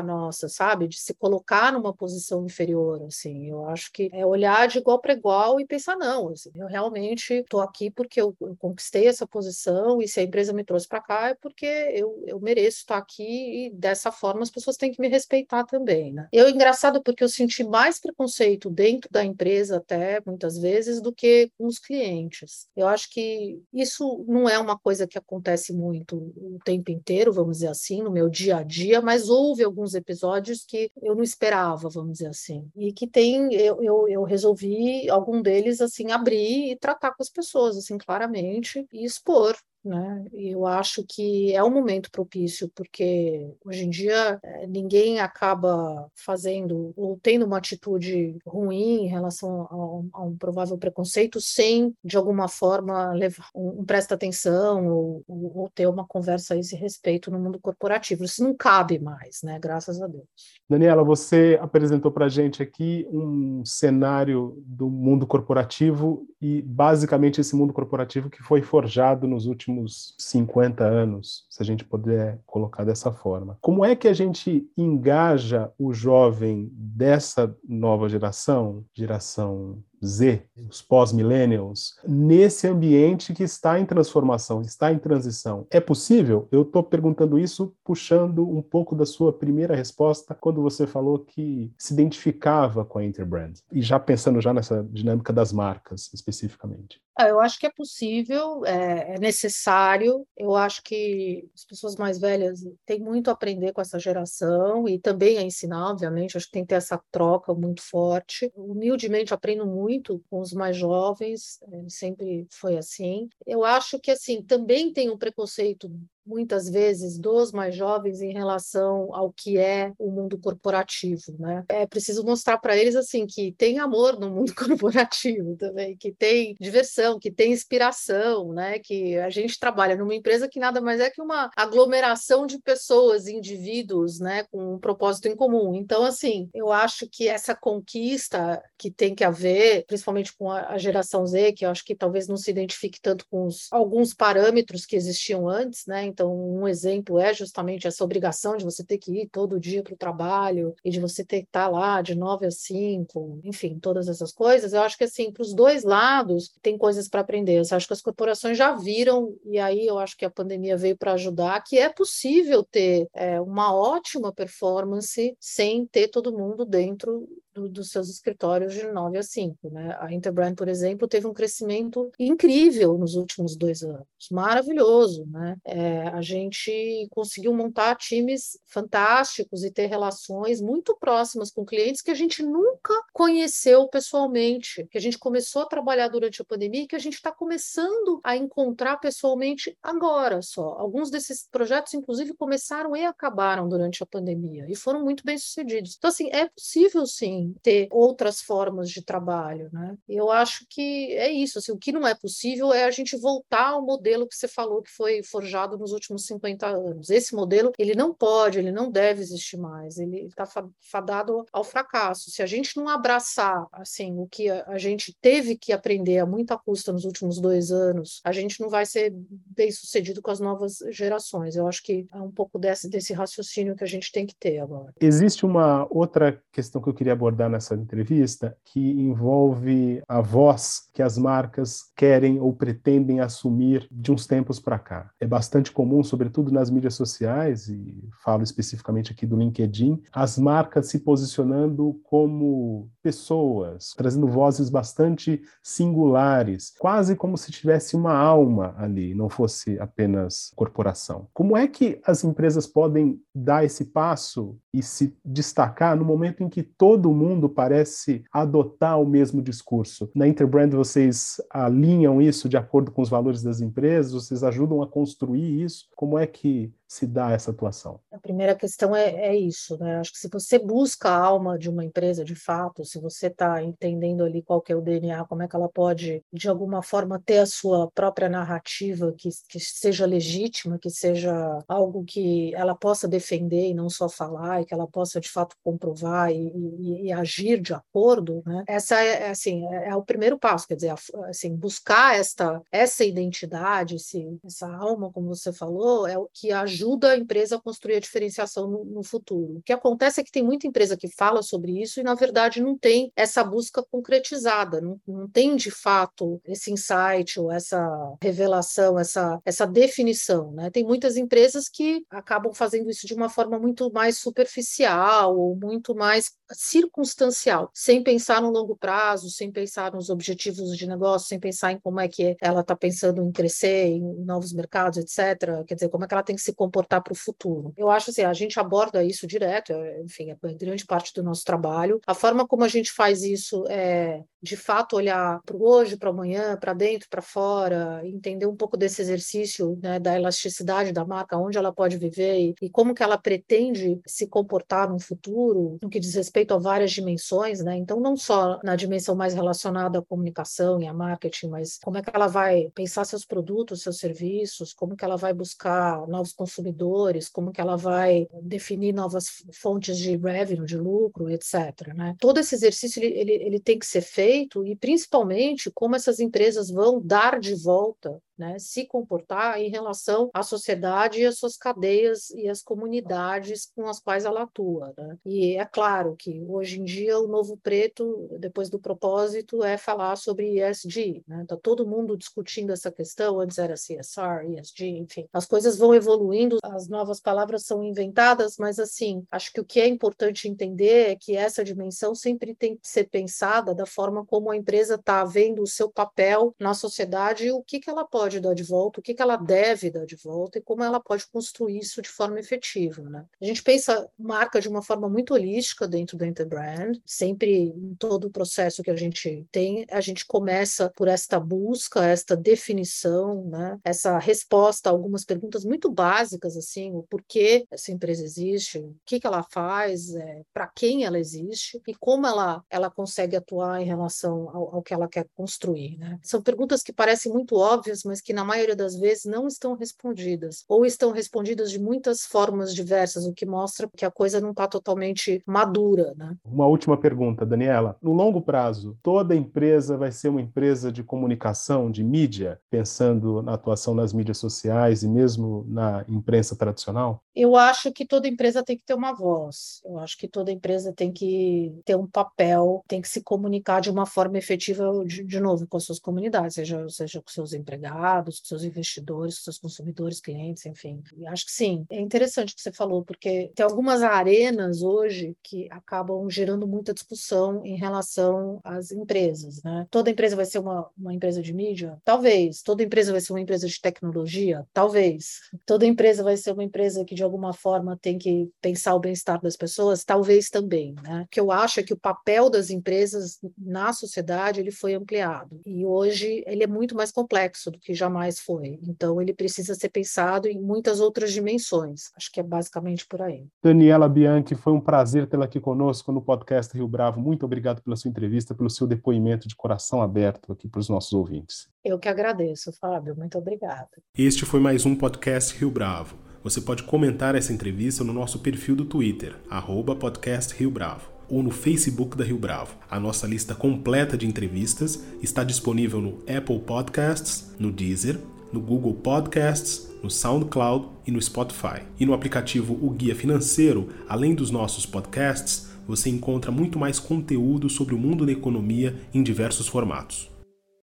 nossa, 0.04 0.48
sabe? 0.48 0.88
De 0.88 1.00
se 1.00 1.14
colocar 1.14 1.72
numa 1.72 1.94
posição 1.94 2.46
inferior, 2.46 3.04
assim. 3.04 3.50
Eu 3.50 3.68
acho 3.68 3.92
que 3.92 4.10
é 4.14 4.26
olhar 4.26 4.68
de 4.68 4.78
igual 4.80 5.00
para 5.00 5.14
igual 5.14 5.60
e 5.60 5.66
pensar, 5.66 5.96
não, 5.96 6.30
assim, 6.30 6.52
eu 6.56 6.68
realmente 6.68 7.34
estou 7.34 7.62
aqui 7.62 7.90
porque 7.90 8.20
eu, 8.22 8.36
eu, 8.42 8.56
conquistei 8.58 9.08
essa 9.08 9.28
posição 9.28 10.02
e 10.02 10.08
se 10.08 10.20
a 10.20 10.24
empresa 10.24 10.54
me 10.54 10.64
trouxe 10.64 10.88
para 10.88 11.02
cá 11.02 11.30
é 11.30 11.36
porque 11.36 11.66
eu, 11.66 12.24
eu 12.26 12.40
mereço 12.40 12.80
estar 12.80 12.98
aqui 12.98 13.68
e 13.68 13.70
dessa 13.72 14.12
forma 14.12 14.42
as 14.42 14.50
pessoas 14.50 14.78
têm 14.78 14.92
que 14.92 15.02
me 15.02 15.08
respeitar 15.08 15.64
também, 15.66 16.14
né? 16.14 16.28
Eu, 16.32 16.50
engraçado, 16.50 17.02
porque 17.02 17.24
eu 17.24 17.30
senti 17.30 17.64
mais 17.64 18.00
preconceito 18.00 18.70
dentro 18.70 19.10
da 19.12 19.24
empresa 19.24 19.78
até, 19.78 20.22
muitas 20.26 20.58
vezes, 20.58 21.02
do 21.02 21.14
que 21.14 21.52
com 21.58 21.68
os 21.68 21.80
clientes. 21.80 22.68
Eu 22.76 22.88
acho 22.88 23.10
que 23.10 23.62
isso 23.74 24.24
não 24.28 24.48
é 24.48 24.58
uma 24.58 24.78
coisa 24.78 25.08
que 25.08 25.18
acontece 25.18 25.74
muito 25.74 26.16
o 26.16 26.60
tempo 26.64 26.92
inteiro, 26.92 27.34
vamos 27.34 27.58
dizer 27.58 27.68
assim, 27.68 28.02
no 28.02 28.12
meu 28.12 28.30
dia 28.30 28.58
a 28.58 28.64
dia, 28.64 29.02
mas 29.02 29.30
houve 29.44 29.64
alguns 29.64 29.94
episódios 29.94 30.64
que 30.66 30.92
eu 31.02 31.16
não 31.16 31.24
esperava, 31.24 31.90
vamos 31.90 32.14
dizer 32.14 32.28
assim, 32.28 32.70
e 32.76 32.94
que 32.94 33.08
tem, 33.08 33.54
eu, 33.54 33.82
eu, 33.84 34.08
eu 34.08 34.24
resolvi 34.24 35.10
algum 35.10 35.42
deles, 35.42 35.82
assim, 35.82 36.12
abrir 36.12 36.72
e 36.72 36.76
tratar 36.78 37.12
com 37.12 37.22
as 37.22 37.30
pessoas, 37.30 37.78
assim, 37.78 37.98
claramente, 37.98 38.86
e 38.92 39.06
expor 39.06 39.56
né? 39.84 40.26
Eu 40.34 40.66
acho 40.66 41.04
que 41.08 41.54
é 41.54 41.64
um 41.64 41.70
momento 41.70 42.10
propício, 42.10 42.70
porque 42.74 43.54
hoje 43.66 43.86
em 43.86 43.90
dia 43.90 44.40
eh, 44.42 44.68
ninguém 44.68 45.20
acaba 45.20 46.10
fazendo 46.16 46.94
ou 46.96 47.20
tendo 47.22 47.46
uma 47.46 47.58
atitude 47.58 48.38
ruim 48.46 49.04
em 49.04 49.08
relação 49.08 49.68
a 49.70 49.76
um, 49.76 50.10
a 50.14 50.24
um 50.24 50.38
provável 50.38 50.78
preconceito 50.78 51.42
sem, 51.42 51.94
de 52.04 52.16
alguma 52.16 52.48
forma, 52.48 53.12
levar 53.14 53.50
um, 53.54 53.82
um 53.82 53.86
presta 53.86 54.16
atenção 54.16 54.88
ou, 54.88 55.24
ou, 55.28 55.58
ou, 55.58 55.70
ter 55.70 55.88
uma 55.88 56.06
conversa 56.06 56.54
a 56.54 56.58
esse 56.58 56.76
respeito 56.76 57.30
no 57.30 57.40
mundo 57.40 57.60
corporativo. 57.60 58.24
Isso 58.24 58.44
não 58.44 58.56
cabe 58.56 59.00
mais, 59.00 59.42
né? 59.44 59.60
Graças 59.60 60.02
a 60.02 60.08
Deus. 60.08 60.24
Daniela, 60.70 61.04
você 61.04 61.60
apresentou 61.62 62.12
para 62.12 62.26
a 62.26 62.30
gente 62.30 62.64
aqui 62.64 63.06
um 63.12 63.64
cenário 63.66 64.62
do 64.66 64.90
mundo 64.90 65.28
corporativo 65.28 66.26
e 66.42 66.62
basicamente 66.62 67.42
esse 67.42 67.56
mundo 67.56 67.74
corporativo 67.74 68.30
que 68.30 68.42
foi 68.44 68.62
forjado 68.62 69.28
nos 69.28 69.46
últimos 69.46 69.73
últimos 69.74 70.16
50 70.20 70.84
anos, 70.84 71.46
se 71.50 71.62
a 71.62 71.66
gente 71.66 71.84
puder 71.84 72.40
colocar 72.46 72.84
dessa 72.84 73.12
forma. 73.12 73.58
Como 73.62 73.84
é 73.84 73.96
que 73.96 74.08
a 74.08 74.14
gente 74.14 74.70
engaja 74.78 75.72
o 75.78 75.94
jovem 75.94 76.70
dessa 76.74 77.56
nova 77.68 78.08
geração, 78.08 78.86
geração 78.96 79.84
Z, 80.06 80.44
os 80.70 80.82
pós-millennials, 80.82 81.96
nesse 82.06 82.68
ambiente 82.68 83.34
que 83.34 83.44
está 83.44 83.80
em 83.80 83.86
transformação, 83.86 84.62
está 84.62 84.92
em 84.92 85.00
transição. 85.00 85.66
É 85.72 85.80
possível? 85.80 86.48
Eu 86.52 86.64
estou 86.64 86.84
perguntando 86.84 87.40
isso 87.40 87.74
puxando 87.86 88.48
um 88.48 88.62
pouco 88.62 88.96
da 88.96 89.06
sua 89.06 89.32
primeira 89.32 89.76
resposta 89.76 90.36
quando 90.36 90.62
você 90.62 90.86
falou 90.86 91.20
que 91.20 91.72
se 91.78 91.94
identificava 91.94 92.84
com 92.84 93.00
a 93.00 93.06
Interbrand. 93.06 93.54
E 93.72 93.82
já 93.82 93.98
pensando 93.98 94.42
já 94.42 94.54
nessa 94.54 94.86
dinâmica 94.92 95.32
das 95.32 95.54
marcas 95.54 96.10
especificamente. 96.14 97.02
Ah, 97.16 97.28
eu 97.28 97.40
acho 97.40 97.60
que 97.60 97.68
é 97.68 97.72
possível, 97.72 98.66
é, 98.66 99.16
é, 99.16 99.20
necessário. 99.20 100.26
Eu 100.36 100.56
acho 100.56 100.82
que 100.82 101.48
as 101.54 101.64
pessoas 101.64 101.96
mais 101.96 102.18
velhas 102.20 102.62
têm 102.88 103.00
muito 103.00 103.30
a 103.30 103.34
aprender 103.34 103.72
com 103.72 103.82
essa 103.82 104.00
geração 104.00 104.88
e 104.90 104.98
também 105.00 105.38
a 105.38 105.44
ensinar, 105.44 105.92
obviamente. 105.92 106.36
Acho 106.36 106.48
que 106.48 106.54
tem 106.54 106.64
que 106.64 106.70
ter 106.70 106.76
essa 106.76 107.00
troca 107.12 107.54
muito 107.54 107.84
forte. 107.84 108.52
Humildemente, 108.56 109.32
aprendo 109.32 109.64
muito 109.68 110.24
com 110.28 110.40
os 110.40 110.54
mais 110.54 110.76
jovens, 110.76 111.60
é, 111.72 111.88
sempre 111.88 112.48
foi 112.50 112.78
assim. 112.78 113.30
Eu 113.46 113.64
acho 113.64 114.00
que, 114.00 114.10
assim, 114.10 114.42
também 114.42 114.92
tem 114.92 115.12
um 115.12 115.18
preconceito 115.18 115.92
muitas 116.26 116.70
vezes 116.70 117.18
dos 117.18 117.52
mais 117.52 117.76
jovens 117.76 118.22
em 118.22 118.34
relação 118.34 119.14
ao 119.14 119.32
que 119.32 119.58
é 119.58 119.92
o 119.98 120.10
mundo 120.12 120.38
corporativo, 120.38 121.36
né? 121.40 121.64
É 121.70 121.86
preciso 121.86 122.24
mostrar 122.24 122.58
para 122.58 122.78
eles 122.78 122.96
assim 122.96 123.26
que 123.26 123.52
tem 123.54 123.80
amor 123.80 124.20
no 124.20 124.30
mundo 124.30 124.54
corporativo 124.56 125.56
também, 125.58 125.96
que 125.98 126.12
tem 126.12 126.56
diversão, 126.60 127.20
que 127.20 127.32
tem 127.32 127.52
inspiração, 127.52 128.54
né? 128.54 128.80
Que 128.80 129.18
a 129.18 129.30
gente 129.30 129.60
trabalha 129.60 129.96
numa 129.96 130.16
empresa 130.16 130.48
que 130.48 130.60
nada 130.60 130.82
mais 130.82 131.00
é 131.00 131.10
que 131.10 131.22
uma 131.22 131.50
aglomeração 131.56 132.46
de 132.46 132.60
pessoas, 132.60 133.28
indivíduos, 133.28 134.20
né, 134.20 134.44
com 134.52 134.76
um 134.76 134.80
propósito 134.80 135.28
em 135.28 135.36
comum. 135.36 135.76
Então, 135.76 136.04
assim, 136.04 136.50
eu 136.54 136.72
acho 136.72 137.08
que 137.10 137.28
essa 137.28 137.56
conquista 137.56 138.62
que 138.78 138.92
tem 138.92 139.16
que 139.16 139.24
haver, 139.24 139.86
principalmente 139.86 140.36
com 140.36 140.52
a 140.52 140.78
geração 140.78 141.26
Z, 141.26 141.54
que 141.54 141.66
eu 141.66 141.70
acho 141.70 141.84
que 141.84 141.96
talvez 141.96 142.28
não 142.28 142.38
se 142.38 142.52
identifique 142.52 143.00
tanto 143.02 143.26
com 143.30 143.46
os, 143.46 143.68
alguns 143.72 144.14
parâmetros 144.14 144.86
que 144.86 144.96
existiam 144.96 145.48
antes, 145.48 145.86
né? 145.86 146.06
Então, 146.14 146.32
um 146.32 146.68
exemplo 146.68 147.20
é 147.20 147.34
justamente 147.34 147.88
essa 147.88 148.04
obrigação 148.04 148.56
de 148.56 148.64
você 148.64 148.84
ter 148.84 149.00
que 149.00 149.12
ir 149.12 149.30
todo 149.30 149.60
dia 149.60 149.82
para 149.82 149.96
o 149.96 149.98
trabalho 149.98 150.76
e 150.86 150.92
de 150.92 151.00
você 151.00 151.26
ter 151.26 151.40
que 151.40 151.48
estar 151.48 151.68
lá 151.68 152.02
de 152.02 152.14
nove 152.14 152.46
a 152.46 152.52
cinco, 152.52 153.40
enfim, 153.44 153.80
todas 153.80 154.08
essas 154.08 154.32
coisas. 154.32 154.74
Eu 154.74 154.82
acho 154.82 154.98
que, 154.98 155.04
assim, 155.04 155.32
para 155.32 155.42
os 155.42 155.54
dois 155.54 155.84
lados, 155.84 156.54
tem 156.62 156.78
coisas 156.78 157.10
para 157.10 157.22
aprender. 157.22 157.58
Eu 157.58 157.76
acho 157.76 157.88
que 157.88 157.94
as 157.94 158.02
corporações 158.02 158.58
já 158.58 158.76
viram, 158.76 159.36
e 159.44 159.58
aí 159.58 159.86
eu 159.88 159.98
acho 159.98 160.16
que 160.16 160.26
a 160.26 160.30
pandemia 160.30 160.78
veio 160.78 160.96
para 160.96 161.14
ajudar, 161.14 161.64
que 161.64 161.80
é 161.80 161.90
possível 161.90 162.64
ter 162.64 163.08
é, 163.14 163.42
uma 163.42 163.74
ótima 163.74 164.32
performance 164.32 165.36
sem 165.40 165.86
ter 165.88 166.10
todo 166.10 166.38
mundo 166.38 166.64
dentro 166.64 167.28
do, 167.54 167.70
dos 167.70 167.90
seus 167.90 168.10
escritórios 168.10 168.74
de 168.74 168.92
9 168.92 169.18
a 169.18 169.24
5. 169.24 169.70
Né? 169.70 169.98
A 170.00 170.14
Interbrand, 170.14 170.56
por 170.56 170.68
exemplo, 170.68 171.08
teve 171.08 171.28
um 171.28 171.34
crescimento 171.34 172.12
incrível 172.20 172.98
nos 172.98 173.16
últimos 173.16 173.56
dois 173.56 173.84
anos, 173.84 174.08
maravilhoso. 174.32 175.26
Né? 175.28 175.58
É, 175.66 176.08
a 176.08 176.22
gente 176.22 177.08
conseguiu 177.12 177.54
montar 177.54 177.96
times 177.96 178.58
fantásticos 178.66 179.64
e 179.64 179.72
ter 179.72 179.88
relações 179.88 180.62
muito 180.62 180.96
próximas 181.00 181.52
com 181.52 181.66
clientes 181.66 182.02
que 182.02 182.12
a 182.12 182.16
gente 182.16 182.44
nunca 182.44 182.94
conheceu 183.14 183.88
pessoalmente, 183.88 184.88
que 184.90 184.98
a 184.98 185.02
gente 185.02 185.18
começou 185.18 185.62
a 185.62 185.68
trabalhar 185.68 186.08
durante 186.08 186.42
a 186.42 186.46
pandemia 186.46 186.84
e 186.84 186.88
que 186.88 186.96
a 186.96 187.00
gente 187.00 187.16
está 187.16 187.32
começando 187.32 188.20
a 188.24 188.36
encontrar 188.36 188.98
pessoalmente 188.98 189.78
agora 189.82 190.42
só. 190.42 190.76
Alguns 190.80 191.10
desses 191.10 191.48
projetos, 191.50 191.94
inclusive, 191.94 192.34
começaram 192.34 192.96
e 192.96 193.06
acabaram 193.06 193.68
durante 193.68 194.02
a 194.02 194.06
pandemia 194.06 194.66
e 194.70 194.76
foram 194.76 195.04
muito 195.04 195.24
bem 195.24 195.38
sucedidos. 195.38 195.96
Então, 195.98 196.10
assim, 196.10 196.30
é 196.32 196.48
possível 196.50 197.06
sim 197.06 197.43
ter 197.62 197.88
outras 197.92 198.42
formas 198.42 198.90
de 198.90 199.02
trabalho, 199.04 199.70
né? 199.72 199.98
Eu 200.08 200.32
acho 200.32 200.66
que 200.70 201.14
é 201.14 201.32
isso, 201.32 201.60
assim, 201.60 201.72
o 201.72 201.78
que 201.78 201.92
não 201.92 202.08
é 202.08 202.16
possível 202.16 202.74
é 202.74 202.84
a 202.84 202.92
gente 202.92 203.18
voltar 203.18 203.70
ao 203.70 203.86
modelo 203.86 204.28
que 204.28 204.36
você 204.36 204.48
falou 204.48 204.82
que 204.82 204.92
foi 204.92 205.24
forjado 205.24 205.78
nos 205.78 205.92
últimos 205.92 206.26
50 206.26 206.68
anos. 206.68 207.10
Esse 207.10 207.36
modelo, 207.36 207.72
ele 207.78 207.96
não 207.96 208.14
pode, 208.14 208.60
ele 208.60 208.72
não 208.72 208.92
deve 208.92 209.22
existir 209.22 209.58
mais, 209.58 209.98
ele 209.98 210.26
está 210.26 210.48
fadado 210.82 211.46
ao 211.52 211.64
fracasso. 211.64 212.30
Se 212.30 212.42
a 212.42 212.46
gente 212.46 212.78
não 212.78 212.88
abraçar, 212.88 213.68
assim, 213.72 214.18
o 214.20 214.28
que 214.28 214.50
a, 214.50 214.78
gente 214.78 215.16
teve 215.22 215.56
que 215.56 215.72
aprender 215.72 216.20
a 216.20 216.26
muita 216.26 216.58
custa 216.58 216.92
nos 216.92 217.06
últimos 217.06 217.40
dois 217.40 217.72
anos, 217.72 218.22
a 218.24 218.32
gente 218.32 218.60
não 218.60 218.70
vai 218.70 218.86
ser 218.86 219.14
bem 219.14 219.72
sucedido 219.72 220.22
com 220.22 220.32
as 220.32 220.40
novas 220.40 220.80
gerações. 220.90 221.56
Eu 221.56 221.68
acho 221.68 221.84
que 221.84 222.08
é 222.12 222.18
um 222.18 222.32
pouco 222.32 222.60
desse, 222.60 222.90
desse 222.90 223.14
raciocínio 223.14 223.76
que 223.76 223.84
a 223.84 223.88
gente 223.88 224.12
tem 224.12 224.26
que 224.26 224.36
ter 224.36 224.60
agora. 224.60 224.94
Existe 225.00 225.46
uma 225.46 225.88
outra 225.90 226.42
questão 226.52 226.82
que 226.82 226.90
eu 226.90 226.94
queria 226.94 227.14
abordar 227.14 227.33
abordar 227.34 227.50
nessa 227.50 227.76
entrevista, 227.76 228.56
que 228.64 229.02
envolve 229.02 230.02
a 230.08 230.22
voz 230.22 230.90
que 230.94 231.02
as 231.02 231.18
marcas 231.18 231.92
querem 231.96 232.40
ou 232.40 232.54
pretendem 232.54 233.20
assumir 233.20 233.88
de 233.92 234.12
uns 234.12 234.28
tempos 234.28 234.60
para 234.60 234.78
cá. 234.78 235.10
É 235.20 235.26
bastante 235.26 235.72
comum, 235.72 236.04
sobretudo 236.04 236.52
nas 236.52 236.70
mídias 236.70 236.94
sociais, 236.94 237.68
e 237.68 238.08
falo 238.24 238.44
especificamente 238.44 239.12
aqui 239.12 239.26
do 239.26 239.36
LinkedIn, 239.36 240.02
as 240.14 240.38
marcas 240.38 240.88
se 240.88 241.00
posicionando 241.00 242.00
como 242.04 242.90
pessoas, 243.02 243.94
trazendo 243.98 244.28
vozes 244.28 244.70
bastante 244.70 245.42
singulares, 245.62 246.74
quase 246.80 247.16
como 247.16 247.38
se 247.38 247.52
tivesse 247.52 247.96
uma 247.96 248.16
alma 248.16 248.76
ali, 248.78 249.16
não 249.16 249.30
fosse 249.30 249.80
apenas 249.80 250.52
corporação. 250.56 251.28
Como 251.34 251.58
é 251.58 251.68
que 251.68 252.00
as 252.06 252.24
empresas 252.24 252.68
podem 252.68 253.20
dar 253.34 253.66
esse 253.66 253.86
passo 253.86 254.58
e 254.74 254.82
se 254.82 255.16
destacar 255.24 255.96
no 255.96 256.04
momento 256.04 256.44
em 256.44 256.50
que 256.50 256.64
todo 256.64 257.14
mundo 257.14 257.48
parece 257.48 258.24
adotar 258.32 259.00
o 259.00 259.06
mesmo 259.06 259.42
discurso. 259.42 260.10
Na 260.16 260.28
Interbrand, 260.28 260.72
vocês 260.72 261.36
alinham 261.50 262.22
isso 262.22 262.50
de 262.50 262.58
acordo 262.58 262.92
com 262.92 263.02
os 263.02 263.10
valores 263.10 263.44
das 263.44 263.62
empresas? 263.62 264.14
Vocês 264.14 264.44
ajudam 264.44 264.82
a 264.82 264.88
construir 264.88 265.64
isso? 265.64 265.88
Como 265.96 266.18
é 266.18 266.26
que 266.26 266.74
se 266.94 267.08
dá 267.08 267.32
essa 267.32 267.50
atuação? 267.50 268.00
A 268.12 268.20
primeira 268.20 268.54
questão 268.54 268.96
é, 268.96 269.10
é 269.10 269.36
isso, 269.36 269.78
né? 269.80 269.98
Acho 269.98 270.12
que 270.12 270.20
se 270.20 270.30
você 270.30 270.60
busca 270.60 271.10
a 271.10 271.18
alma 271.18 271.58
de 271.58 271.68
uma 271.68 271.84
empresa 271.84 272.24
de 272.24 272.36
fato, 272.36 272.86
se 272.86 273.00
você 273.00 273.28
está 273.28 273.64
entendendo 273.64 274.24
ali 274.24 274.44
qual 274.44 274.64
é 274.68 274.76
o 274.76 274.82
DNA, 274.82 275.26
como 275.26 275.42
é 275.42 275.48
que 275.48 275.56
ela 275.56 275.68
pode, 275.68 276.24
de 276.32 276.48
alguma 276.48 276.84
forma, 276.84 277.20
ter 277.26 277.40
a 277.40 277.48
sua 277.48 277.90
própria 277.92 278.30
narrativa 278.30 279.12
que, 279.18 279.30
que 279.50 279.60
seja 279.60 280.06
legítima, 280.06 280.78
que 280.78 280.90
seja 280.92 281.34
algo 281.68 282.04
que 282.06 282.54
ela 282.54 282.76
possa 282.76 283.08
defender 283.08 283.70
e 283.70 283.74
não 283.74 283.90
só 283.90 284.08
falar, 284.08 284.62
e 284.62 284.66
que 284.66 284.74
ela 284.74 284.88
possa, 284.88 285.20
de 285.20 285.30
fato, 285.30 285.56
comprovar 285.64 286.32
e, 286.32 286.52
e, 286.78 287.08
e 287.08 287.12
agir 287.12 287.60
de 287.60 287.74
acordo, 287.74 288.44
né? 288.46 288.64
Essa 288.68 289.02
é, 289.02 289.24
é 289.24 289.30
assim, 289.32 289.66
é, 289.74 289.90
é, 289.90 289.96
o 289.96 290.04
primeiro 290.04 290.38
passo, 290.38 290.68
quer 290.68 290.76
dizer, 290.76 290.94
assim, 291.26 291.56
buscar 291.56 292.16
esta, 292.16 292.62
essa 292.72 293.04
identidade, 293.04 293.96
esse, 293.96 294.38
essa 294.46 294.72
alma, 294.72 295.12
como 295.12 295.34
você 295.34 295.52
falou, 295.52 296.08
é 296.08 296.18
o 296.18 296.30
que 296.32 296.52
ajuda 296.52 296.83
ajuda 296.84 297.12
a 297.12 297.18
empresa 297.18 297.56
a 297.56 297.62
construir 297.62 297.96
a 297.96 298.00
diferenciação 298.00 298.68
no, 298.68 298.86
no, 298.86 299.04
futuro. 299.04 299.58
O 299.58 299.62
que 299.64 299.72
acontece 299.72 300.20
é 300.20 300.24
que 300.24 300.32
tem 300.32 300.44
muita 300.44 300.68
empresa 300.68 300.98
que 300.98 301.08
fala 301.08 301.42
sobre 301.42 301.82
isso 301.82 302.00
e, 302.00 302.04
na 302.04 302.14
verdade, 302.14 302.62
não 302.62 302.78
tem 302.78 303.12
essa 303.16 303.44
busca 303.44 303.84
concretizada, 303.84 304.82
não, 304.82 305.00
não 305.08 305.28
tem 305.28 305.56
de 305.56 305.72
fato 305.72 306.42
esse 306.46 306.72
insight 306.72 307.40
ou 307.40 307.52
essa 307.52 307.80
revelação, 308.22 309.00
essa, 309.00 309.40
essa 309.46 309.66
definição. 309.66 310.52
Né? 310.52 310.70
Tem 310.70 310.84
muitas 310.84 311.16
empresas 311.16 311.70
que 311.70 312.04
acabam 312.10 312.54
fazendo 312.54 312.90
isso 312.90 313.08
de 313.08 313.14
uma 313.14 313.30
forma 313.30 313.58
muito 313.58 313.92
mais 313.92 314.18
superficial 314.18 315.38
ou 315.38 315.56
muito 315.56 315.96
mais 315.96 316.32
circunstancial, 316.54 317.70
sem 317.74 318.04
pensar 318.04 318.42
no 318.42 318.50
longo 318.50 318.76
prazo, 318.76 319.30
sem 319.30 319.52
pensar 319.52 319.94
nos 319.94 320.10
objetivos 320.10 320.78
de 320.78 320.88
negócio, 320.88 321.28
sem 321.28 321.40
pensar 321.40 321.72
em 321.72 321.80
como 321.80 322.00
é 322.00 322.08
que 322.08 322.36
ela 322.42 322.62
está 322.62 322.76
pensando 322.76 323.22
em 323.22 323.32
crescer 323.32 323.88
em 323.88 324.02
novos 324.26 324.54
mercados, 324.54 324.98
etc. 324.98 325.64
Quer 325.68 325.76
dizer, 325.76 325.90
como 325.90 326.06
é 326.06 326.08
que 326.08 326.14
ela 326.14 326.24
tem 326.24 326.36
que 326.36 326.42
se 326.42 326.54
comportar 326.54 327.02
para 327.02 327.14
o 327.14 327.16
futuro. 327.16 327.74
Eu 327.78 327.90
acho 327.90 328.10
assim, 328.10 328.24
a 328.24 328.34
gente 328.34 328.60
aborda 328.60 329.04
isso 329.04 329.26
direto, 329.28 329.74
é, 329.74 330.02
enfim, 330.02 330.32
é 330.32 330.54
grande 330.54 330.86
parte 330.86 331.14
do 331.14 331.24
nosso 331.24 331.44
trabalho. 331.44 332.00
A 332.06 332.14
forma 332.14 332.48
como 332.48 332.64
a 332.64 332.68
gente 332.68 332.92
faz 332.92 333.24
isso 333.24 333.66
é, 333.70 334.24
de 334.44 334.58
fato, 334.58 334.98
olhar 334.98 335.42
para 335.46 335.56
o 335.56 335.64
hoje, 335.64 335.96
para 335.96 336.10
amanhã, 336.10 336.58
para 336.58 336.74
dentro, 336.74 337.08
para 337.10 337.22
fora, 337.22 338.02
entender 338.04 338.46
um 338.46 338.58
pouco 338.58 338.76
desse 338.76 339.02
exercício 339.02 339.80
né, 339.82 340.00
da 340.00 340.18
elasticidade 340.18 340.92
da 340.92 341.06
marca, 341.06 341.38
onde 341.38 341.58
ela 341.58 341.72
pode 341.72 341.98
viver 341.98 342.38
e, 342.38 342.56
e, 342.62 342.70
como 342.70 342.94
que 342.94 343.02
ela 343.02 343.18
pretende 343.18 344.02
se 344.06 344.28
comportar 344.28 344.90
no 344.90 345.00
futuro, 345.00 345.78
no 345.82 345.90
que 345.90 346.00
diz 346.00 346.14
respeito 346.16 346.43
a 346.52 346.58
várias 346.58 346.92
dimensões, 346.92 347.60
né? 347.60 347.78
Então, 347.78 348.00
não 348.00 348.18
só 348.18 348.60
na 348.64 348.76
dimensão 348.76 349.16
mais 349.16 349.34
relacionada 349.34 350.00
à 350.00 350.02
comunicação 350.02 350.82
e 350.82 350.88
a 350.88 350.94
marketing, 350.94 351.48
mas 351.48 351.78
como 351.84 351.98
é 351.98 352.02
que 352.02 352.12
ela 352.14 352.28
vai 352.28 352.70
pensar 352.74 353.06
seus 353.06 353.26
produtos, 353.26 353.82
seus 353.82 353.98
serviços, 353.98 354.74
como 354.74 354.96
que 354.96 355.06
ela 355.06 355.18
vai 355.18 355.34
buscar 355.34 356.08
novos 356.08 356.34
consumidores 356.34 356.64
consumidores, 356.64 357.30
como 357.30 357.52
que 357.52 357.62
ela 357.62 357.76
vai 357.76 358.28
definir 358.42 358.94
novas 358.94 359.44
fontes 359.52 359.98
de 359.98 360.16
revenue, 360.16 360.66
de 360.66 360.78
lucro, 360.78 361.30
etc. 361.30 361.94
Né? 361.96 362.16
Todo 362.20 362.40
esse 362.40 362.56
exercício 362.56 363.02
ele, 363.04 363.20
ele, 363.20 363.32
ele 363.32 363.60
tem 363.60 363.78
que 363.78 363.86
ser 363.86 364.02
feito 364.02 364.66
e 364.66 364.76
principalmente 364.76 365.72
como 365.74 365.96
essas 365.96 366.20
empresas 366.20 366.70
vão 366.70 367.02
dar 367.02 367.40
de 367.40 367.56
volta 367.56 368.22
né, 368.38 368.58
se 368.60 368.86
comportar 368.86 369.60
em 369.60 369.70
relação 369.70 370.30
à 370.34 370.44
sociedade 370.44 371.20
e 371.20 371.26
às 371.26 371.38
suas 371.38 371.58
cadeias 371.58 372.30
e 372.32 372.48
às 372.50 372.62
comunidades 372.62 373.72
com 373.76 373.88
as 373.88 374.00
quais 374.00 374.26
ela 374.26 374.44
atua. 374.44 374.94
Né? 374.98 375.18
E 375.26 375.56
é 375.56 375.66
claro 375.66 376.16
que 376.18 376.44
hoje 376.48 376.80
em 376.80 376.84
dia 376.84 377.20
o 377.20 377.28
novo 377.28 377.58
preto, 377.58 378.30
depois 378.40 378.70
do 378.70 378.80
propósito, 378.80 379.64
é 379.64 379.78
falar 379.78 380.16
sobre 380.16 380.60
ESG. 380.60 381.24
Né? 381.28 381.46
Tá 381.48 381.58
todo 381.58 381.88
mundo 381.88 382.18
discutindo 382.18 382.72
essa 382.72 382.92
questão, 382.92 383.40
antes 383.40 383.58
era 383.58 383.76
CSR, 383.76 384.58
ESG, 384.58 384.88
enfim. 384.98 385.28
As 385.32 385.46
coisas 385.46 385.78
vão 385.78 385.94
evoluindo, 385.94 386.58
as 386.64 386.88
novas 386.88 387.20
palavras 387.20 387.66
são 387.66 387.84
inventadas, 387.84 388.58
mas 388.58 388.80
assim, 388.80 389.26
acho 389.32 389.52
que 389.52 389.62
o 389.62 389.66
que 389.66 389.80
é 389.80 389.88
importante 389.88 390.48
entender 390.48 391.12
é 391.12 391.16
que 391.16 391.36
essa 391.36 391.64
dimensão 391.64 392.16
sempre 392.16 392.56
tem 392.56 392.76
que 392.76 392.88
ser 392.88 393.06
pensada 393.10 393.74
da 393.74 393.86
forma 393.86 394.26
como 394.26 394.50
a 394.50 394.58
empresa 394.58 394.96
está 394.96 395.24
vendo 395.24 395.62
o 395.62 395.68
seu 395.68 395.90
papel 395.90 396.56
na 396.60 396.74
sociedade 396.74 397.46
e 397.46 397.52
o 397.52 397.62
que, 397.62 397.80
que 397.80 397.90
ela 397.90 398.06
pode 398.06 398.23
dar 398.40 398.54
de 398.54 398.64
volta, 398.64 399.00
o 399.00 399.04
que, 399.04 399.14
que 399.14 399.22
ela 399.22 399.36
deve 399.36 399.90
dar 399.90 400.06
de 400.06 400.16
volta 400.16 400.58
e 400.58 400.62
como 400.62 400.84
ela 400.84 401.00
pode 401.00 401.26
construir 401.28 401.80
isso 401.80 402.02
de 402.02 402.10
forma 402.10 402.40
efetiva. 402.40 403.02
Né? 403.02 403.26
A 403.42 403.46
gente 403.46 403.64
pensa 403.64 404.10
marca 404.18 404.60
de 404.60 404.68
uma 404.68 404.82
forma 404.82 405.10
muito 405.10 405.34
holística 405.34 405.88
dentro 405.88 406.18
do 406.18 406.26
Interbrand, 406.26 407.00
sempre 407.06 407.70
em 407.70 407.96
todo 407.96 408.26
o 408.26 408.32
processo 408.32 408.84
que 408.84 408.92
a 408.92 408.96
gente 408.96 409.46
tem, 409.52 409.86
a 409.90 410.02
gente 410.02 410.26
começa 410.26 410.92
por 410.96 411.08
esta 411.08 411.40
busca, 411.40 412.06
esta 412.06 412.36
definição, 412.36 413.46
né? 413.46 413.80
essa 413.84 414.18
resposta 414.18 414.90
a 414.90 414.92
algumas 414.92 415.26
perguntas 415.26 415.66
muito 415.66 415.92
básicas, 415.92 416.58
assim, 416.58 416.92
o 416.92 417.04
porquê 417.04 417.66
essa 417.72 417.92
empresa 417.92 418.24
existe, 418.24 418.80
o 418.80 418.96
que, 419.06 419.20
que 419.20 419.28
ela 419.28 419.44
faz, 419.44 420.16
é, 420.16 420.42
para 420.54 420.68
quem 420.68 421.06
ela 421.06 421.20
existe 421.20 421.82
e 421.88 421.94
como 421.96 422.28
ela, 422.28 422.64
ela 422.70 422.90
consegue 422.90 423.36
atuar 423.36 423.82
em 423.82 423.86
relação 423.86 424.50
ao, 424.50 424.76
ao 424.76 424.84
que 424.84 424.94
ela 424.94 425.08
quer 425.08 425.28
construir. 425.36 425.98
Né? 425.98 426.20
São 426.22 426.42
perguntas 426.42 426.82
que 426.82 426.94
parecem 426.94 427.32
muito 427.32 427.56
óbvias, 427.56 428.04
mas 428.04 428.13
que 428.22 428.34
na 428.34 428.44
maioria 428.44 428.76
das 428.76 428.96
vezes 428.96 429.26
não 429.26 429.48
estão 429.48 429.76
respondidas, 429.76 430.64
ou 430.68 430.86
estão 430.86 431.12
respondidas 431.12 431.72
de 431.72 431.80
muitas 431.80 432.26
formas 432.26 432.74
diversas, 432.74 433.26
o 433.26 433.34
que 433.34 433.46
mostra 433.46 433.90
que 433.96 434.06
a 434.06 434.12
coisa 434.12 434.40
não 434.40 434.52
está 434.52 434.68
totalmente 434.68 435.42
madura. 435.46 436.14
Né? 436.16 436.36
Uma 436.46 436.68
última 436.68 436.98
pergunta, 436.98 437.46
Daniela. 437.46 437.98
No 438.02 438.14
longo 438.14 438.42
prazo, 438.42 438.98
toda 439.02 439.36
empresa 439.36 439.98
vai 439.98 440.12
ser 440.12 440.30
uma 440.30 440.42
empresa 440.42 440.92
de 440.92 441.04
comunicação, 441.04 441.92
de 441.92 442.04
mídia, 442.04 442.60
pensando 442.70 443.42
na 443.42 443.54
atuação 443.54 443.94
nas 443.94 444.14
mídias 444.14 444.38
sociais 444.38 445.04
e 445.04 445.10
mesmo 445.10 445.66
na 445.68 446.06
imprensa 446.08 446.56
tradicional? 446.56 447.22
Eu 447.36 447.56
acho 447.56 447.92
que 447.92 448.06
toda 448.06 448.28
empresa 448.28 448.64
tem 448.64 448.78
que 448.78 448.86
ter 448.86 448.94
uma 448.94 449.14
voz. 449.14 449.82
Eu 449.86 449.98
acho 450.00 450.18
que 450.18 450.28
toda 450.28 450.52
empresa 450.52 450.94
tem 450.94 451.12
que 451.12 451.74
ter 451.86 451.96
um 451.96 452.08
papel, 452.08 452.84
tem 452.88 453.02
que 453.02 453.08
se 453.08 453.22
comunicar 453.22 453.80
de 453.80 453.90
uma 453.90 454.06
forma 454.06 454.38
efetiva, 454.38 454.92
de, 455.06 455.24
de 455.24 455.40
novo, 455.40 455.68
com 455.68 455.78
as 455.78 455.84
suas 455.84 456.00
comunidades, 456.00 456.56
seja, 456.56 456.88
seja 456.90 457.22
com 457.22 457.32
seus 457.32 457.54
empregados, 457.54 458.03
com 458.42 458.48
seus 458.48 458.64
investidores, 458.64 459.38
com 459.38 459.44
seus 459.44 459.58
consumidores, 459.58 460.20
clientes, 460.20 460.66
enfim. 460.66 461.02
E 461.18 461.26
acho 461.28 461.46
que 461.46 461.52
sim. 461.52 461.86
É 461.90 462.00
interessante 462.00 462.54
o 462.54 462.56
que 462.56 462.62
você 462.62 462.72
falou, 462.72 463.04
porque 463.04 463.52
tem 463.56 463.64
algumas 463.64 464.02
arenas 464.02 464.82
hoje 464.82 465.36
que 465.44 465.68
acabam 465.70 466.30
gerando 466.30 466.68
muita 466.68 466.94
discussão 466.94 467.66
em 467.66 467.76
relação 467.76 468.60
às 468.64 468.92
empresas, 468.92 469.62
né? 469.64 469.88
Toda 469.90 470.10
empresa 470.10 470.36
vai 470.36 470.46
ser 470.46 470.60
uma, 470.60 470.90
uma 470.98 471.14
empresa 471.14 471.42
de 471.42 471.54
mídia? 471.54 471.98
Talvez. 472.04 472.62
Toda 472.62 472.84
empresa 472.84 473.12
vai 473.12 473.22
ser 473.22 473.34
uma 473.34 473.42
empresa 473.42 473.68
de 473.68 473.80
tecnologia? 473.80 474.66
Talvez. 474.74 475.42
Toda 475.66 475.86
empresa 475.86 476.24
vai 476.24 476.38
ser 476.38 476.52
uma 476.52 476.64
empresa 476.64 477.06
que 477.06 477.16
de 477.16 477.24
alguma 477.24 477.54
forma 477.54 477.98
tem 478.02 478.18
que 478.18 478.50
pensar 478.62 478.96
o 478.96 479.00
bem-estar 479.00 479.42
das 479.42 479.56
pessoas? 479.56 480.04
Talvez 480.04 480.50
também, 480.50 480.96
né? 481.04 481.24
O 481.24 481.28
que 481.28 481.40
eu 481.40 481.52
acho 481.52 481.80
é 481.80 481.84
que 481.84 481.94
o 481.94 482.00
papel 482.00 482.50
das 482.50 482.70
empresas 482.70 483.40
na 483.58 483.94
sociedade 483.94 484.60
ele 484.60 484.72
foi 484.72 484.94
ampliado 484.94 485.60
e 485.66 485.86
hoje 485.86 486.44
ele 486.46 486.64
é 486.64 486.68
muito 486.68 486.96
mais 486.96 487.12
complexo 487.12 487.72
do 487.72 487.80
que 487.94 487.96
jamais 487.96 488.40
foi. 488.40 488.80
Então 488.88 489.22
ele 489.22 489.34
precisa 489.34 489.76
ser 489.76 489.90
pensado 489.90 490.48
em 490.48 490.60
muitas 490.60 491.00
outras 491.00 491.32
dimensões. 491.32 492.12
Acho 492.18 492.32
que 492.32 492.40
é 492.40 492.44
basicamente 492.44 493.06
por 493.06 493.22
aí. 493.22 493.46
Daniela 493.62 494.10
Bianchi, 494.10 494.56
foi 494.56 494.74
um 494.74 494.82
prazer 494.82 495.28
tê-la 495.28 495.46
aqui 495.46 495.60
conosco 495.60 496.12
no 496.12 496.22
podcast 496.22 496.76
Rio 496.76 496.88
Bravo. 496.88 497.22
Muito 497.22 497.46
obrigado 497.46 497.82
pela 497.84 497.96
sua 497.96 498.10
entrevista, 498.10 498.56
pelo 498.56 498.70
seu 498.70 498.88
depoimento 498.88 499.48
de 499.48 499.56
coração 499.56 500.02
aberto 500.02 500.52
aqui 500.52 500.68
para 500.68 500.80
os 500.80 500.90
nossos 500.90 501.14
ouvintes. 501.14 501.70
Eu 501.86 502.00
que 502.00 502.10
agradeço, 502.10 502.74
Fábio. 502.74 503.16
Muito 503.16 503.38
obrigada. 503.38 503.90
Este 504.18 504.44
foi 504.44 504.60
mais 504.60 504.86
um 504.86 504.96
podcast 504.96 505.56
Rio 505.58 505.70
Bravo. 505.70 506.18
Você 506.44 506.60
pode 506.60 506.84
comentar 506.84 507.36
essa 507.36 507.54
entrevista 507.54 508.04
no 508.04 508.12
nosso 508.12 508.40
perfil 508.40 508.76
do 508.76 508.86
Twitter, 508.86 509.40
arroba 509.50 509.96
podcast 509.96 510.54
Rio 510.56 510.72
Bravo, 510.72 511.10
ou 511.30 511.44
no 511.44 511.52
Facebook 511.52 512.18
da 512.18 512.24
Rio 512.24 512.38
Bravo. 512.38 512.76
A 512.90 513.00
nossa 513.00 513.28
lista 513.28 513.56
completa 513.56 514.18
de 514.18 514.28
entrevistas 514.28 515.04
está 515.22 515.44
disponível 515.44 516.02
no 516.02 516.20
Apple 516.28 516.60
Podcasts, 516.60 517.54
no 517.58 517.72
Deezer, 517.72 518.20
no 518.52 518.60
Google 518.60 518.94
Podcasts, 518.94 519.90
no 520.04 520.10
SoundCloud 520.10 520.88
e 521.08 521.12
no 521.12 521.22
Spotify. 521.22 521.82
E 522.00 522.06
no 522.06 522.14
aplicativo 522.14 522.78
O 522.82 522.90
Guia 522.90 523.16
Financeiro, 523.16 523.90
além 524.08 524.36
dos 524.36 524.52
nossos 524.52 524.86
podcasts, 524.86 525.70
você 525.88 526.10
encontra 526.10 526.52
muito 526.52 526.78
mais 526.78 527.00
conteúdo 527.00 527.70
sobre 527.70 527.96
o 527.96 527.98
mundo 527.98 528.26
da 528.26 528.32
economia 528.32 528.96
em 529.14 529.24
diversos 529.24 529.68
formatos. 529.68 530.33